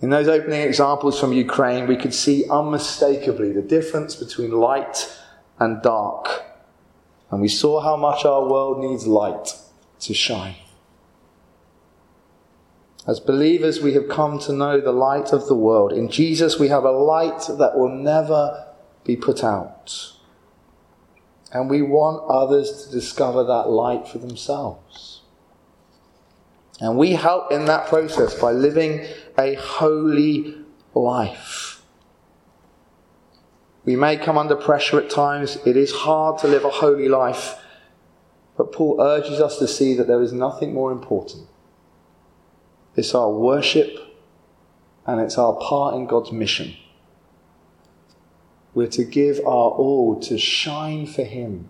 In 0.00 0.10
those 0.10 0.28
opening 0.28 0.62
examples 0.62 1.18
from 1.18 1.32
Ukraine, 1.32 1.86
we 1.86 1.96
could 1.96 2.14
see 2.14 2.48
unmistakably 2.48 3.52
the 3.52 3.62
difference 3.62 4.14
between 4.14 4.52
light 4.52 5.12
and 5.58 5.82
dark. 5.82 6.44
And 7.30 7.40
we 7.40 7.48
saw 7.48 7.80
how 7.80 7.96
much 7.96 8.24
our 8.24 8.48
world 8.48 8.78
needs 8.78 9.06
light 9.06 9.54
to 10.00 10.14
shine. 10.14 10.54
As 13.06 13.20
believers, 13.20 13.80
we 13.80 13.94
have 13.94 14.08
come 14.08 14.38
to 14.40 14.52
know 14.52 14.80
the 14.80 14.92
light 14.92 15.32
of 15.32 15.48
the 15.48 15.54
world. 15.54 15.92
In 15.92 16.10
Jesus, 16.10 16.58
we 16.58 16.68
have 16.68 16.84
a 16.84 16.90
light 16.90 17.48
that 17.58 17.76
will 17.76 17.88
never 17.88 18.66
be 19.04 19.16
put 19.16 19.42
out. 19.42 20.12
And 21.52 21.70
we 21.70 21.82
want 21.82 22.28
others 22.28 22.84
to 22.84 22.92
discover 22.92 23.44
that 23.44 23.68
light 23.70 24.06
for 24.06 24.18
themselves. 24.18 25.22
And 26.80 26.96
we 26.96 27.12
help 27.12 27.50
in 27.50 27.64
that 27.64 27.88
process 27.88 28.34
by 28.34 28.52
living 28.52 29.04
a 29.36 29.54
holy 29.54 30.54
life. 30.94 31.82
We 33.84 33.96
may 33.96 34.16
come 34.18 34.36
under 34.36 34.54
pressure 34.54 35.00
at 35.00 35.10
times. 35.10 35.56
It 35.64 35.76
is 35.76 35.90
hard 35.90 36.38
to 36.40 36.46
live 36.46 36.64
a 36.64 36.70
holy 36.70 37.08
life. 37.08 37.54
But 38.56 38.72
Paul 38.72 39.00
urges 39.00 39.40
us 39.40 39.58
to 39.58 39.66
see 39.66 39.94
that 39.94 40.06
there 40.06 40.20
is 40.20 40.32
nothing 40.32 40.74
more 40.74 40.92
important. 40.92 41.46
It's 42.96 43.14
our 43.14 43.30
worship 43.30 43.96
and 45.06 45.20
it's 45.20 45.38
our 45.38 45.54
part 45.54 45.94
in 45.94 46.06
God's 46.06 46.32
mission. 46.32 46.76
We're 48.78 48.86
to 48.86 49.02
give 49.02 49.40
our 49.40 49.70
all 49.70 50.20
to 50.20 50.38
shine 50.38 51.08
for 51.08 51.24
Him 51.24 51.68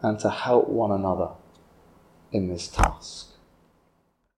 and 0.00 0.18
to 0.20 0.30
help 0.30 0.66
one 0.66 0.90
another 0.90 1.32
in 2.32 2.48
this 2.48 2.68
task. 2.68 3.32